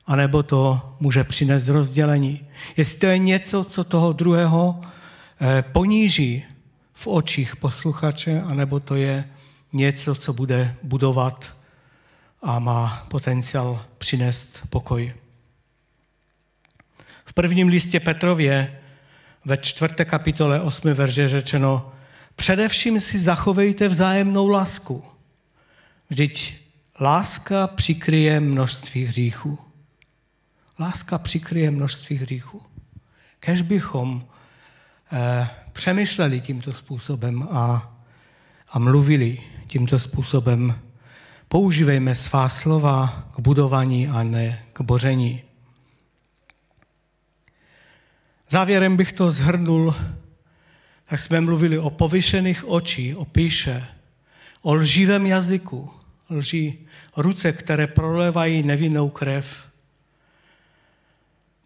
anebo 0.07 0.43
to 0.43 0.97
může 1.01 1.25
přinést 1.25 1.69
rozdělení. 1.69 2.41
Jestli 2.77 2.99
to 2.99 3.07
je 3.07 3.19
něco, 3.19 3.65
co 3.65 3.85
toho 3.85 4.13
druhého 4.13 4.81
eh, 5.41 5.63
poníží, 5.63 6.45
v 6.95 7.07
očích 7.07 7.57
posluchače, 7.57 8.43
anebo 8.43 8.81
to 8.81 8.95
je 8.95 9.25
něco, 9.73 10.15
co 10.15 10.33
bude 10.33 10.75
budovat 10.83 11.57
a 12.43 12.59
má 12.59 13.07
potenciál 13.09 13.85
přinést 13.99 14.63
pokoj. 14.71 15.15
V 17.25 17.33
prvním 17.33 17.69
listě 17.69 18.01
Petrově 18.01 18.82
ve 19.45 19.57
čtvrté 19.57 20.05
kapitole 20.05 20.61
8. 20.61 20.95
verže 20.95 21.29
řečeno, 21.29 21.93
především 22.37 23.01
si 23.01 23.19
zachovejte 23.19 23.89
vzájemnou 23.89 24.49
lásku. 24.49 25.05
Vždyť 26.11 26.55
láska 27.01 27.67
přikryje 27.67 28.41
množství 28.41 29.05
hříchů. 29.05 29.59
Láska 30.79 31.19
přikryje 31.19 31.71
množství 31.71 32.17
hříchů. 32.17 32.63
Kež 33.41 33.63
bychom 33.63 34.25
eh, 35.13 35.49
přemýšleli 35.73 36.41
tímto 36.41 36.73
způsobem 36.73 37.49
a, 37.51 37.95
a 38.69 38.79
mluvili 38.79 39.39
tímto 39.67 39.99
způsobem. 39.99 40.79
Používejme 41.49 42.15
svá 42.15 42.49
slova 42.49 43.29
k 43.37 43.41
budování 43.41 44.09
a 44.09 44.23
ne 44.23 44.63
k 44.73 44.81
boření. 44.81 45.43
Závěrem 48.53 48.97
bych 48.97 49.13
to 49.13 49.31
zhrnul, 49.31 49.95
tak 51.09 51.21
jsme 51.21 51.41
mluvili 51.41 51.79
o 51.79 51.91
povyšených 51.91 52.69
očí, 52.69 53.15
o 53.15 53.25
píše, 53.25 53.85
o 54.63 54.75
lživém 54.75 55.27
jazyku, 55.27 55.91
lží 56.31 56.87
ruce, 57.17 57.53
které 57.53 57.87
prolevají 57.87 58.63
nevinnou 58.63 59.09
krev. 59.09 59.73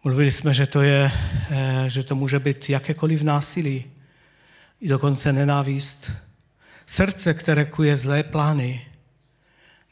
Mluvili 0.03 0.31
jsme, 0.31 0.53
že 0.53 0.65
to, 0.67 0.81
je, 0.81 1.11
eh, 1.49 1.85
že 1.87 2.03
to 2.03 2.15
může 2.15 2.39
být 2.39 2.69
jakékoliv 2.69 3.21
násilí, 3.21 3.85
i 4.81 4.87
dokonce 4.87 5.33
nenávist, 5.33 6.11
srdce, 6.85 7.33
které 7.33 7.65
kuje 7.65 7.97
zlé 7.97 8.23
plány, 8.23 8.85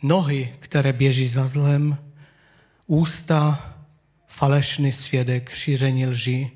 nohy, 0.02 0.56
které 0.60 0.94
běží 0.94 1.28
za 1.28 1.48
zlem, 1.48 1.98
ústa, 2.88 3.74
falešný 4.28 4.92
svědek, 4.92 5.50
šíření 5.50 6.08
lži 6.08 6.52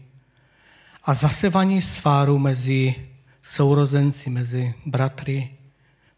a 1.03 1.13
zasevaní 1.13 1.81
sváru 1.81 2.39
mezi 2.39 2.95
sourozenci, 3.41 4.29
mezi 4.29 4.73
bratry 4.85 5.49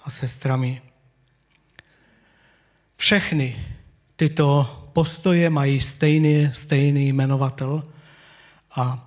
a 0.02 0.10
sestrami. 0.10 0.82
Všechny 2.96 3.66
tyto 4.16 4.64
postoje 4.94 5.50
mají 5.50 5.82
stejný, 5.82 6.50
stejný 6.54 7.08
jmenovatel 7.08 7.84
a 8.76 9.06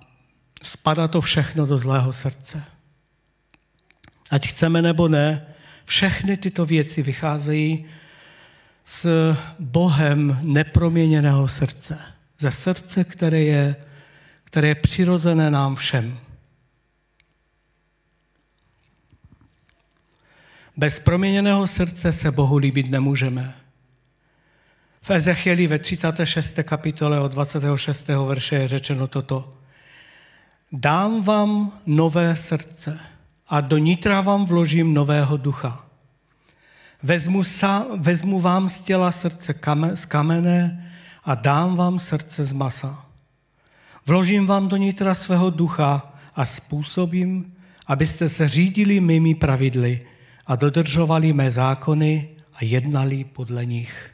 spadá 0.63 1.07
to 1.07 1.21
všechno 1.21 1.65
do 1.65 1.77
zlého 1.77 2.13
srdce. 2.13 2.63
Ať 4.31 4.47
chceme 4.47 4.81
nebo 4.81 5.07
ne, 5.07 5.45
všechny 5.85 6.37
tyto 6.37 6.65
věci 6.65 7.03
vycházejí 7.03 7.85
s 8.83 9.07
Bohem 9.59 10.39
neproměněného 10.41 11.47
srdce. 11.47 11.99
Ze 12.39 12.51
srdce, 12.51 13.03
které 13.03 13.41
je, 13.41 13.75
které 14.55 14.67
je 14.67 14.75
přirozené 14.75 15.51
nám 15.51 15.75
všem. 15.75 16.17
Bez 20.77 20.99
proměněného 20.99 21.67
srdce 21.67 22.13
se 22.13 22.31
Bohu 22.31 22.57
líbit 22.57 22.91
nemůžeme. 22.91 23.53
V 25.01 25.09
Ezechieli 25.09 25.67
ve 25.67 25.79
36. 25.79 26.59
kapitole 26.63 27.19
od 27.19 27.31
26. 27.31 28.07
verše 28.07 28.55
je 28.55 28.67
řečeno 28.67 29.07
toto. 29.07 29.57
Dám 30.71 31.21
vám 31.21 31.71
nové 31.85 32.35
srdce 32.35 32.99
a 33.47 33.61
do 33.61 33.77
nitra 33.77 34.21
vám 34.21 34.45
vložím 34.45 34.93
nového 34.93 35.37
ducha. 35.37 35.89
Vezmu, 37.03 37.43
sa, 37.43 37.85
vezmu 37.97 38.39
vám 38.39 38.69
z 38.69 38.79
těla 38.79 39.11
srdce 39.11 39.53
kame, 39.53 39.97
z 39.97 40.05
kamene 40.05 40.91
a 41.23 41.35
dám 41.35 41.75
vám 41.75 41.99
srdce 41.99 42.45
z 42.45 42.53
masa. 42.53 43.05
Vložím 44.05 44.45
vám 44.45 44.67
do 44.67 44.77
nitra 44.77 45.15
svého 45.15 45.49
ducha 45.49 46.13
a 46.35 46.45
způsobím, 46.45 47.55
abyste 47.87 48.29
se 48.29 48.47
řídili 48.47 48.99
mými 48.99 49.35
pravidly 49.35 50.07
a 50.45 50.55
dodržovali 50.55 51.33
mé 51.33 51.51
zákony 51.51 52.29
a 52.53 52.63
jednali 52.63 53.23
podle 53.23 53.65
nich. 53.65 54.11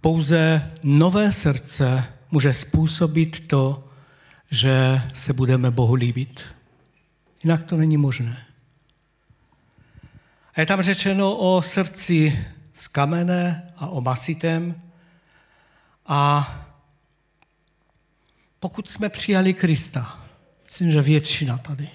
Pouze 0.00 0.70
nové 0.82 1.32
srdce 1.32 2.04
může 2.30 2.54
způsobit 2.54 3.48
to, 3.48 3.88
že 4.50 5.02
se 5.14 5.32
budeme 5.32 5.70
Bohu 5.70 5.94
líbit. 5.94 6.44
Jinak 7.44 7.64
to 7.64 7.76
není 7.76 7.96
možné. 7.96 8.46
A 10.54 10.60
je 10.60 10.66
tam 10.66 10.82
řečeno 10.82 11.36
o 11.36 11.62
srdci 11.62 12.46
z 12.72 12.88
kamene 12.88 13.72
a 13.76 13.86
o 13.86 14.00
masitém. 14.00 14.82
A 16.06 16.67
pokud 18.60 18.90
jsme 18.90 19.08
přijali 19.08 19.54
Krista, 19.54 20.24
myslím, 20.64 20.90
že 20.90 21.02
většina 21.02 21.58
tady, 21.58 21.88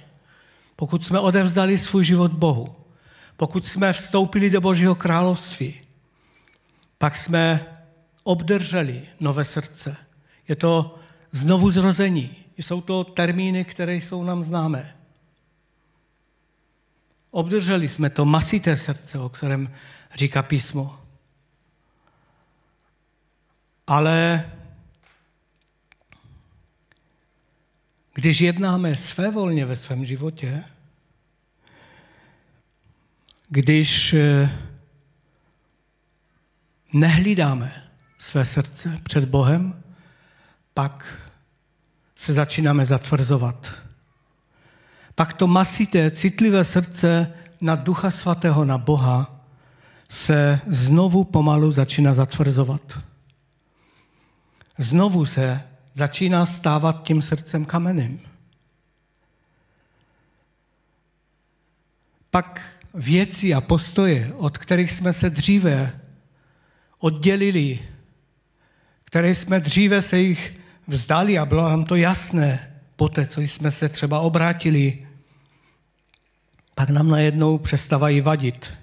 pokud 0.76 1.06
jsme 1.06 1.20
odevzdali 1.20 1.78
svůj 1.78 2.06
život 2.06 2.32
Bohu, 2.32 2.76
pokud 3.38 3.68
jsme 3.68 3.94
vstoupili 3.94 4.50
do 4.50 4.62
Božího 4.62 4.96
království, 4.96 5.82
pak 6.98 7.16
jsme 7.16 7.66
obdrželi 8.24 9.02
nové 9.20 9.46
srdce. 9.46 9.96
Je 10.48 10.56
to 10.56 11.00
znovu 11.32 11.72
zrození. 11.72 12.36
Jsou 12.58 12.82
to 12.82 13.04
termíny, 13.04 13.66
které 13.66 13.96
jsou 13.96 14.24
nám 14.24 14.44
známé. 14.44 14.96
Obdrželi 17.32 17.90
jsme 17.90 18.10
to 18.10 18.26
masité 18.26 18.78
srdce, 18.78 19.20
o 19.20 19.30
kterém 19.30 19.74
říká 20.16 20.44
písmo. 20.44 21.00
Ale 23.88 24.52
když 28.14 28.42
jednáme 28.42 28.96
svévolně 28.96 29.66
ve 29.66 29.76
svém 29.76 30.06
životě, 30.06 30.64
když 33.50 34.14
eh, 34.14 34.50
nehlídáme 36.94 37.84
své 38.18 38.46
srdce 38.46 39.00
před 39.04 39.26
Bohem, 39.26 39.84
pak 40.74 41.20
se 42.16 42.34
začínáme 42.34 42.86
zatvrzovat. 42.86 43.72
Pak 45.16 45.34
to 45.34 45.48
masité, 45.48 46.12
citlivé 46.12 46.64
srdce 46.64 47.34
na 47.62 47.76
Ducha 47.76 48.12
Svatého, 48.12 48.66
na 48.66 48.78
Boha, 48.78 49.46
se 50.10 50.60
znovu 50.68 51.24
pomalu 51.24 51.72
začíná 51.72 52.14
zatvrzovat. 52.14 53.00
Znovu 54.78 55.26
se 55.26 55.62
začíná 55.94 56.46
stávat 56.46 57.04
tím 57.04 57.22
srdcem 57.22 57.66
kamenem. 57.66 58.20
Pak 62.30 62.62
věci 62.94 63.54
a 63.54 63.62
postoje, 63.62 64.34
od 64.34 64.58
kterých 64.58 64.92
jsme 64.92 65.14
se 65.14 65.30
dříve 65.30 66.00
oddělili, 67.00 67.80
které 69.04 69.36
jsme 69.36 69.60
dříve 69.60 70.02
se 70.02 70.20
jich 70.20 70.60
vzdali 70.88 71.38
a 71.38 71.46
bylo 71.46 71.70
nám 71.70 71.86
to 71.86 71.96
jasné, 71.96 72.80
poté, 72.96 73.26
co 73.26 73.42
jsme 73.42 73.72
se 73.72 73.90
třeba 73.90 74.20
obrátili, 74.20 75.08
pak 76.76 76.90
nám 76.90 77.10
najednou 77.10 77.58
přestávají 77.58 78.22
vadit. 78.22 78.74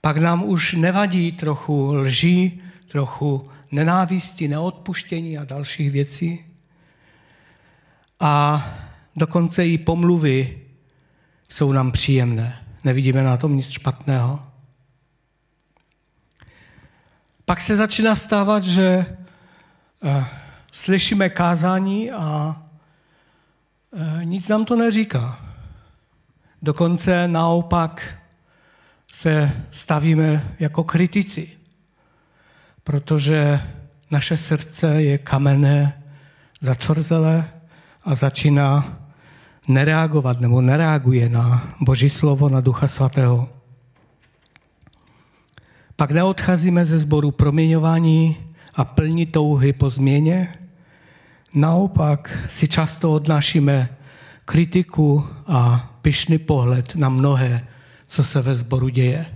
Pak 0.00 0.16
nám 0.16 0.44
už 0.44 0.72
nevadí 0.72 1.32
trochu 1.32 1.92
lží, 1.92 2.62
trochu 2.88 3.50
nenávisti, 3.72 4.48
neodpuštění 4.48 5.38
a 5.38 5.44
dalších 5.44 5.90
věcí. 5.90 6.44
A 8.20 8.64
dokonce 9.16 9.66
i 9.66 9.78
pomluvy 9.78 10.60
jsou 11.48 11.72
nám 11.72 11.92
příjemné. 11.92 12.64
Nevidíme 12.84 13.22
na 13.22 13.36
tom 13.36 13.56
nic 13.56 13.70
špatného. 13.70 14.46
Pak 17.44 17.60
se 17.60 17.76
začíná 17.76 18.16
stávat, 18.16 18.64
že 18.64 19.06
eh, 20.04 20.26
slyšíme 20.72 21.28
kázání 21.28 22.10
a 22.10 22.56
e, 23.92 24.24
nic 24.24 24.48
nám 24.48 24.64
to 24.64 24.76
neříká. 24.76 25.46
Dokonce 26.62 27.28
naopak 27.28 28.18
se 29.12 29.64
stavíme 29.70 30.54
jako 30.60 30.84
kritici, 30.84 31.58
protože 32.84 33.60
naše 34.10 34.36
srdce 34.36 35.02
je 35.02 35.18
kamenné, 35.18 36.02
zatvrzelé 36.60 37.44
a 38.04 38.14
začíná 38.14 38.98
nereagovat 39.68 40.40
nebo 40.40 40.60
nereaguje 40.60 41.28
na 41.28 41.74
Boží 41.80 42.10
slovo, 42.10 42.48
na 42.48 42.60
Ducha 42.60 42.88
Svatého. 42.88 43.48
Pak 45.96 46.10
neodcházíme 46.10 46.86
ze 46.86 46.98
sboru 46.98 47.30
proměňování 47.30 48.36
a 48.74 48.84
plní 48.84 49.26
touhy 49.26 49.72
po 49.72 49.90
změně, 49.90 50.54
Naopak 51.54 52.48
si 52.48 52.68
často 52.68 53.12
odnášíme 53.12 53.88
kritiku 54.44 55.28
a 55.46 55.90
pyšný 56.02 56.38
pohled 56.38 56.94
na 56.94 57.08
mnohé, 57.08 57.66
co 58.06 58.24
se 58.24 58.42
ve 58.42 58.56
sboru 58.56 58.88
děje. 58.88 59.26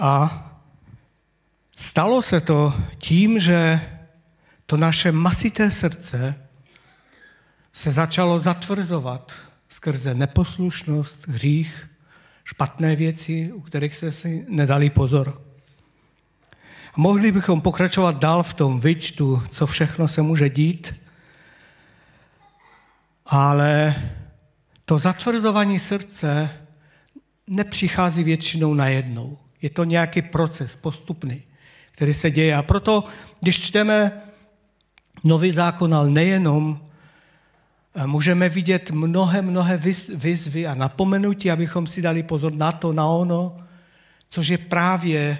A 0.00 0.46
stalo 1.76 2.22
se 2.22 2.40
to 2.40 2.74
tím, 2.98 3.38
že 3.38 3.80
to 4.66 4.76
naše 4.76 5.12
masité 5.12 5.70
srdce 5.70 6.48
se 7.72 7.92
začalo 7.92 8.40
zatvrzovat 8.40 9.32
skrze 9.68 10.14
neposlušnost, 10.14 11.28
hřích, 11.28 11.90
špatné 12.44 12.96
věci, 12.96 13.52
u 13.52 13.60
kterých 13.60 13.96
se 13.96 14.12
si 14.12 14.46
nedali 14.48 14.90
pozor. 14.90 15.42
A 16.94 16.94
mohli 16.96 17.32
bychom 17.32 17.60
pokračovat 17.60 18.18
dál 18.18 18.42
v 18.42 18.54
tom 18.54 18.80
vyčtu, 18.80 19.42
co 19.50 19.66
všechno 19.66 20.08
se 20.08 20.22
může 20.22 20.48
dít, 20.48 21.00
ale 23.26 23.94
to 24.84 24.98
zatvrzování 24.98 25.78
srdce 25.78 26.50
nepřichází 27.46 28.24
většinou 28.24 28.74
najednou. 28.74 29.38
Je 29.62 29.70
to 29.70 29.84
nějaký 29.84 30.22
proces 30.22 30.76
postupný, 30.76 31.42
který 31.90 32.14
se 32.14 32.30
děje. 32.30 32.56
A 32.56 32.62
proto, 32.62 33.04
když 33.40 33.62
čteme 33.62 34.22
nový 35.24 35.52
zákon, 35.52 35.94
ale 35.94 36.10
nejenom, 36.10 36.80
eh, 37.94 38.06
můžeme 38.06 38.48
vidět 38.48 38.90
mnohé, 38.90 39.42
mnohé 39.42 39.80
výzvy 40.14 40.66
a 40.66 40.74
napomenutí, 40.74 41.50
abychom 41.50 41.86
si 41.86 42.02
dali 42.02 42.22
pozor 42.22 42.52
na 42.52 42.72
to, 42.72 42.92
na 42.92 43.06
ono, 43.06 43.66
což 44.28 44.48
je 44.48 44.58
právě 44.58 45.38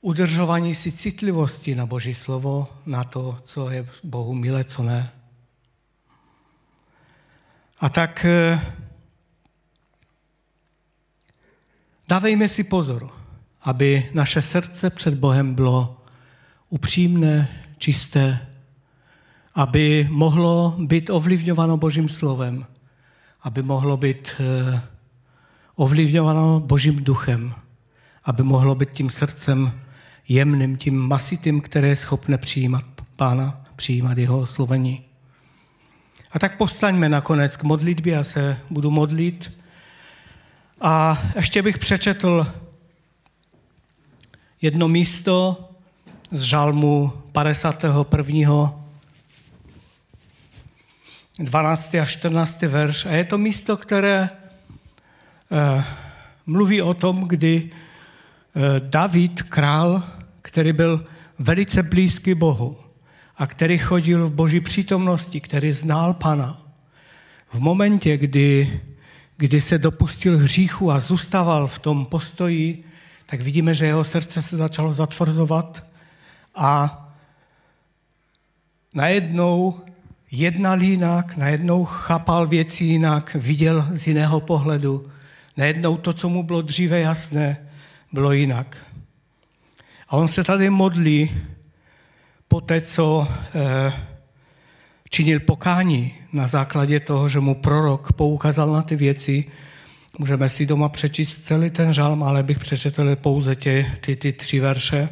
udržování 0.00 0.74
si 0.74 0.92
citlivosti 0.92 1.74
na 1.74 1.86
Boží 1.86 2.14
slovo, 2.14 2.68
na 2.86 3.04
to, 3.04 3.38
co 3.44 3.70
je 3.70 3.86
Bohu 4.02 4.34
milé, 4.34 4.64
co 4.64 4.82
ne. 4.82 5.10
A 7.80 7.88
tak 7.88 8.24
eh, 8.24 8.74
dávejme 12.12 12.48
si 12.48 12.64
pozor, 12.64 13.08
aby 13.62 14.10
naše 14.14 14.42
srdce 14.42 14.90
před 14.90 15.14
Bohem 15.14 15.54
bylo 15.54 15.96
upřímné, 16.68 17.48
čisté, 17.78 18.46
aby 19.54 20.08
mohlo 20.10 20.76
být 20.78 21.10
ovlivňováno 21.10 21.76
Božím 21.76 22.08
slovem, 22.08 22.66
aby 23.42 23.62
mohlo 23.62 23.96
být 23.96 24.32
eh, 24.40 24.82
ovlivňováno 25.74 26.60
Božím 26.60 27.04
duchem, 27.04 27.54
aby 28.24 28.42
mohlo 28.42 28.74
být 28.74 28.90
tím 28.92 29.10
srdcem 29.10 29.72
jemným, 30.28 30.76
tím 30.76 30.98
masitým, 30.98 31.60
které 31.60 31.88
je 31.88 31.96
schopné 31.96 32.38
přijímat 32.38 32.84
Pána, 33.16 33.64
přijímat 33.76 34.18
jeho 34.18 34.40
oslovení. 34.40 35.04
A 36.32 36.38
tak 36.38 36.56
postaňme 36.56 37.08
nakonec 37.08 37.56
k 37.56 37.62
modlitbě, 37.62 38.14
já 38.14 38.24
se 38.24 38.58
budu 38.70 38.90
modlit. 38.90 39.61
A 40.84 41.22
ještě 41.36 41.62
bych 41.62 41.78
přečetl 41.78 42.46
jedno 44.62 44.88
místo 44.88 45.68
z 46.30 46.42
žalmu 46.42 47.12
51. 47.32 48.74
12. 51.38 51.94
a 51.94 52.04
14. 52.04 52.62
verš. 52.62 53.06
A 53.06 53.12
je 53.12 53.24
to 53.24 53.38
místo, 53.38 53.76
které 53.76 54.30
eh, 55.52 55.84
mluví 56.46 56.82
o 56.82 56.94
tom, 56.94 57.28
kdy 57.28 57.70
eh, 57.70 58.60
David, 58.80 59.42
král, 59.42 60.02
který 60.42 60.72
byl 60.72 61.06
velice 61.38 61.82
blízký 61.82 62.34
Bohu 62.34 62.76
a 63.36 63.46
který 63.46 63.78
chodil 63.78 64.26
v 64.26 64.32
boží 64.32 64.60
přítomnosti, 64.60 65.40
který 65.40 65.72
znal 65.72 66.14
Pana, 66.14 66.62
v 67.52 67.60
momentě, 67.60 68.16
kdy, 68.16 68.80
kdy 69.42 69.60
se 69.60 69.78
dopustil 69.78 70.38
hříchu 70.38 70.90
a 70.90 71.00
zůstával 71.00 71.66
v 71.68 71.78
tom 71.78 72.06
postoji, 72.06 72.84
tak 73.26 73.40
vidíme, 73.40 73.74
že 73.74 73.86
jeho 73.86 74.04
srdce 74.04 74.42
se 74.42 74.56
začalo 74.56 74.94
zatvrzovat 74.94 75.84
a 76.54 76.98
najednou 78.94 79.80
jednal 80.30 80.82
jinak, 80.82 81.36
najednou 81.36 81.84
chápal 81.84 82.46
věci 82.46 82.84
jinak, 82.84 83.34
viděl 83.34 83.86
z 83.92 84.06
jiného 84.06 84.40
pohledu. 84.40 85.10
Najednou 85.56 85.96
to, 85.96 86.12
co 86.12 86.28
mu 86.28 86.42
bylo 86.42 86.62
dříve 86.62 87.00
jasné, 87.00 87.68
bylo 88.12 88.32
jinak. 88.32 88.76
A 90.08 90.16
on 90.16 90.28
se 90.28 90.44
tady 90.44 90.70
modlí 90.70 91.30
po 92.48 92.60
té, 92.60 92.80
co 92.80 93.28
eh, 93.54 93.92
činil 95.12 95.40
pokání 95.40 96.14
na 96.32 96.48
základě 96.48 97.00
toho, 97.00 97.28
že 97.28 97.40
mu 97.40 97.54
prorok 97.54 98.12
poukázal 98.12 98.72
na 98.72 98.82
ty 98.82 98.96
věci. 98.96 99.44
Můžeme 100.18 100.48
si 100.48 100.66
doma 100.66 100.88
přečíst 100.88 101.44
celý 101.44 101.70
ten 101.70 101.92
žalm, 101.92 102.22
ale 102.22 102.42
bych 102.42 102.58
přečetl 102.58 103.16
pouze 103.16 103.56
tě, 103.56 103.92
ty, 104.00 104.16
ty 104.16 104.32
tři 104.32 104.60
verše. 104.60 105.08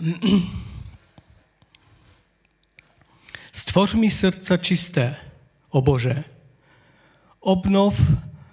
Stvoř 3.52 3.94
mi 3.94 4.10
srdce 4.10 4.58
čisté, 4.58 5.16
o 5.70 5.82
Bože. 5.82 6.24
Obnov 7.40 8.00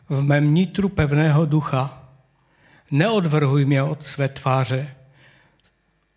v 0.10 0.22
mém 0.22 0.54
nitru 0.54 0.90
pevného 0.90 1.46
ducha. 1.46 2.10
Neodvrhuj 2.92 3.66
mě 3.66 3.84
od 3.84 4.04
své 4.04 4.28
tváře. 4.28 4.96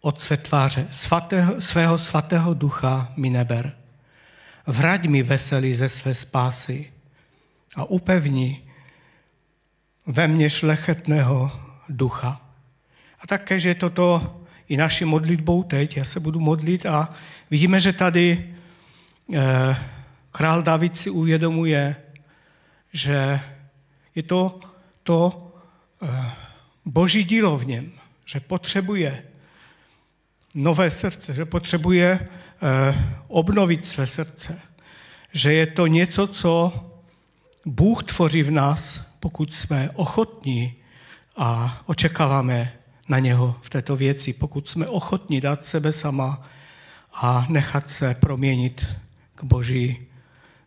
Od 0.03 0.20
své 0.20 0.36
tváře 0.36 0.88
svatého, 0.90 1.61
svého 1.61 1.98
svatého 1.98 2.55
ducha 2.55 3.12
mi 3.16 3.30
neber. 3.30 3.76
Vrať 4.66 5.07
mi 5.07 5.22
veselí 5.22 5.74
ze 5.74 5.88
své 5.88 6.14
spásy 6.14 6.92
a 7.76 7.84
upevni 7.84 8.62
ve 10.07 10.28
mně 10.28 10.50
šlechetného 10.50 11.53
ducha. 11.88 12.40
A 13.20 13.26
také, 13.26 13.61
že 13.61 13.74
toto 13.74 14.36
i 14.68 14.76
naší 14.76 15.05
modlitbou 15.05 15.62
teď, 15.62 15.96
já 15.96 16.05
se 16.05 16.20
budu 16.20 16.40
modlit 16.40 16.86
a 16.86 17.14
vidíme, 17.50 17.80
že 17.80 17.92
tady 17.92 18.53
Eh, 19.34 19.76
král 20.30 20.62
David 20.62 20.96
si 20.96 21.11
uvědomuje, 21.11 21.96
že 22.92 23.40
je 24.14 24.22
to 24.22 24.61
to 25.03 25.48
eh, 26.03 26.30
boží 26.84 27.24
dílo 27.24 27.59
v 27.59 27.66
něm, 27.66 27.92
že 28.24 28.40
potřebuje 28.40 29.24
nové 30.55 30.90
srdce, 30.90 31.34
že 31.34 31.44
potřebuje 31.44 32.28
eh, 32.62 32.94
obnovit 33.28 33.86
své 33.86 34.07
srdce, 34.07 34.59
že 35.32 35.53
je 35.53 35.66
to 35.66 35.86
něco, 35.86 36.26
co 36.26 36.72
Bůh 37.66 38.03
tvoří 38.03 38.42
v 38.42 38.50
nás, 38.50 39.00
pokud 39.20 39.55
jsme 39.55 39.90
ochotní 39.94 40.74
a 41.36 41.82
očekáváme 41.86 42.72
na 43.09 43.18
něho 43.18 43.57
v 43.62 43.70
této 43.70 43.96
věci, 43.96 44.32
pokud 44.32 44.68
jsme 44.68 44.86
ochotní 44.86 45.40
dát 45.40 45.64
sebe 45.64 45.92
sama 45.92 46.48
a 47.14 47.46
nechat 47.48 47.90
se 47.90 48.14
proměnit 48.14 48.86
k 49.34 49.44
boží, 49.44 50.07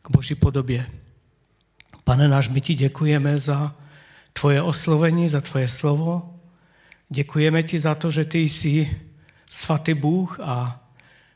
k 0.01 0.09
boží 0.11 0.35
podobě. 0.35 0.85
Pane 2.03 2.27
náš, 2.27 2.49
my 2.49 2.61
ti 2.61 2.75
děkujeme 2.75 3.37
za 3.37 3.75
tvoje 4.33 4.61
oslovení, 4.61 5.29
za 5.29 5.41
tvoje 5.41 5.67
slovo. 5.67 6.39
Děkujeme 7.09 7.63
ti 7.63 7.79
za 7.79 7.95
to, 7.95 8.11
že 8.11 8.25
ty 8.25 8.39
jsi 8.39 9.01
svatý 9.55 9.93
Bůh 9.93 10.39
a 10.39 10.79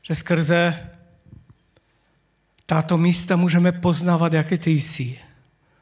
že 0.01 0.15
skrze 0.15 0.89
tato 2.65 2.97
místa 2.97 3.35
můžeme 3.35 3.71
poznávat, 3.71 4.33
jaké 4.33 4.57
ty 4.57 4.71
jsi. 4.71 5.19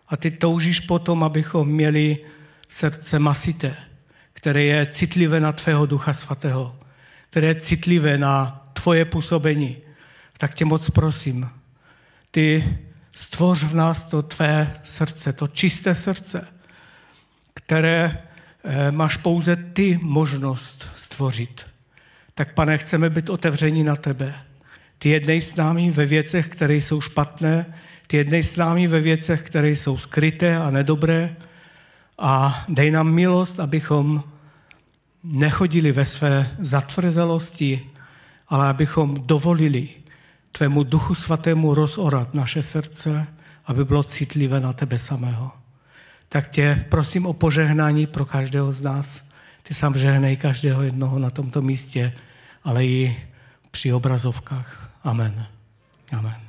A 0.07 0.17
ty 0.17 0.31
toužíš 0.31 0.79
potom, 0.79 1.23
abychom 1.23 1.67
měli 1.67 2.17
srdce 2.69 3.19
masité, 3.19 3.75
které 4.33 4.63
je 4.63 4.85
citlivé 4.85 5.39
na 5.39 5.51
tvého 5.51 5.85
ducha 5.85 6.13
svatého, 6.13 6.79
které 7.29 7.47
je 7.47 7.55
citlivé 7.55 8.17
na 8.17 8.69
tvoje 8.73 9.05
působení, 9.05 9.77
tak 10.37 10.55
tě 10.55 10.65
moc 10.65 10.89
prosím, 10.89 11.49
ty 12.31 12.77
stvoř 13.11 13.63
v 13.63 13.75
nás 13.75 14.03
to 14.03 14.21
tvé 14.21 14.79
srdce, 14.83 15.33
to 15.33 15.47
čisté 15.47 15.95
srdce, 15.95 16.47
které 17.53 18.23
eh, 18.63 18.91
máš 18.91 19.17
pouze 19.17 19.55
ty 19.55 19.99
možnost 20.01 20.87
stvořit. 20.95 21.76
Tak 22.37 22.53
pane, 22.53 22.77
chceme 22.77 23.09
být 23.09 23.29
otevření 23.29 23.83
na 23.83 23.95
tebe. 23.95 24.33
Ty 24.97 25.09
jednej 25.09 25.41
s 25.41 25.55
námi 25.55 25.91
ve 25.91 26.05
věcech, 26.05 26.47
které 26.47 26.75
jsou 26.75 27.01
špatné, 27.01 27.65
ty 28.07 28.17
jednej 28.17 28.43
s 28.43 28.55
námi 28.55 28.87
ve 28.87 29.01
věcech, 29.01 29.41
které 29.41 29.69
jsou 29.69 29.97
skryté 29.97 30.57
a 30.57 30.69
nedobré 30.69 31.35
a 32.17 32.63
dej 32.69 32.91
nám 32.91 33.11
milost, 33.11 33.59
abychom 33.59 34.23
nechodili 35.23 35.91
ve 35.91 36.05
své 36.05 36.51
zatvrzelosti, 36.59 37.89
ale 38.47 38.67
abychom 38.67 39.15
dovolili, 39.25 39.89
tvému 40.51 40.83
duchu 40.83 41.15
svatému 41.15 41.73
rozorat 41.73 42.33
naše 42.33 42.63
srdce, 42.63 43.27
aby 43.65 43.85
bylo 43.85 44.03
citlivé 44.03 44.59
na 44.59 44.73
tebe 44.73 44.99
samého. 44.99 45.51
Tak 46.29 46.49
tě 46.49 46.85
prosím 46.89 47.25
o 47.25 47.33
požehnání 47.33 48.07
pro 48.07 48.25
každého 48.25 48.71
z 48.73 48.81
nás. 48.81 49.21
Ty 49.63 49.73
sám 49.73 49.97
žehnej 49.97 50.37
každého 50.37 50.83
jednoho 50.83 51.19
na 51.19 51.29
tomto 51.29 51.61
místě, 51.61 52.13
ale 52.63 52.85
i 52.85 53.23
při 53.71 53.93
obrazovkách. 53.93 54.91
Amen. 55.03 55.45
Amen. 56.11 56.46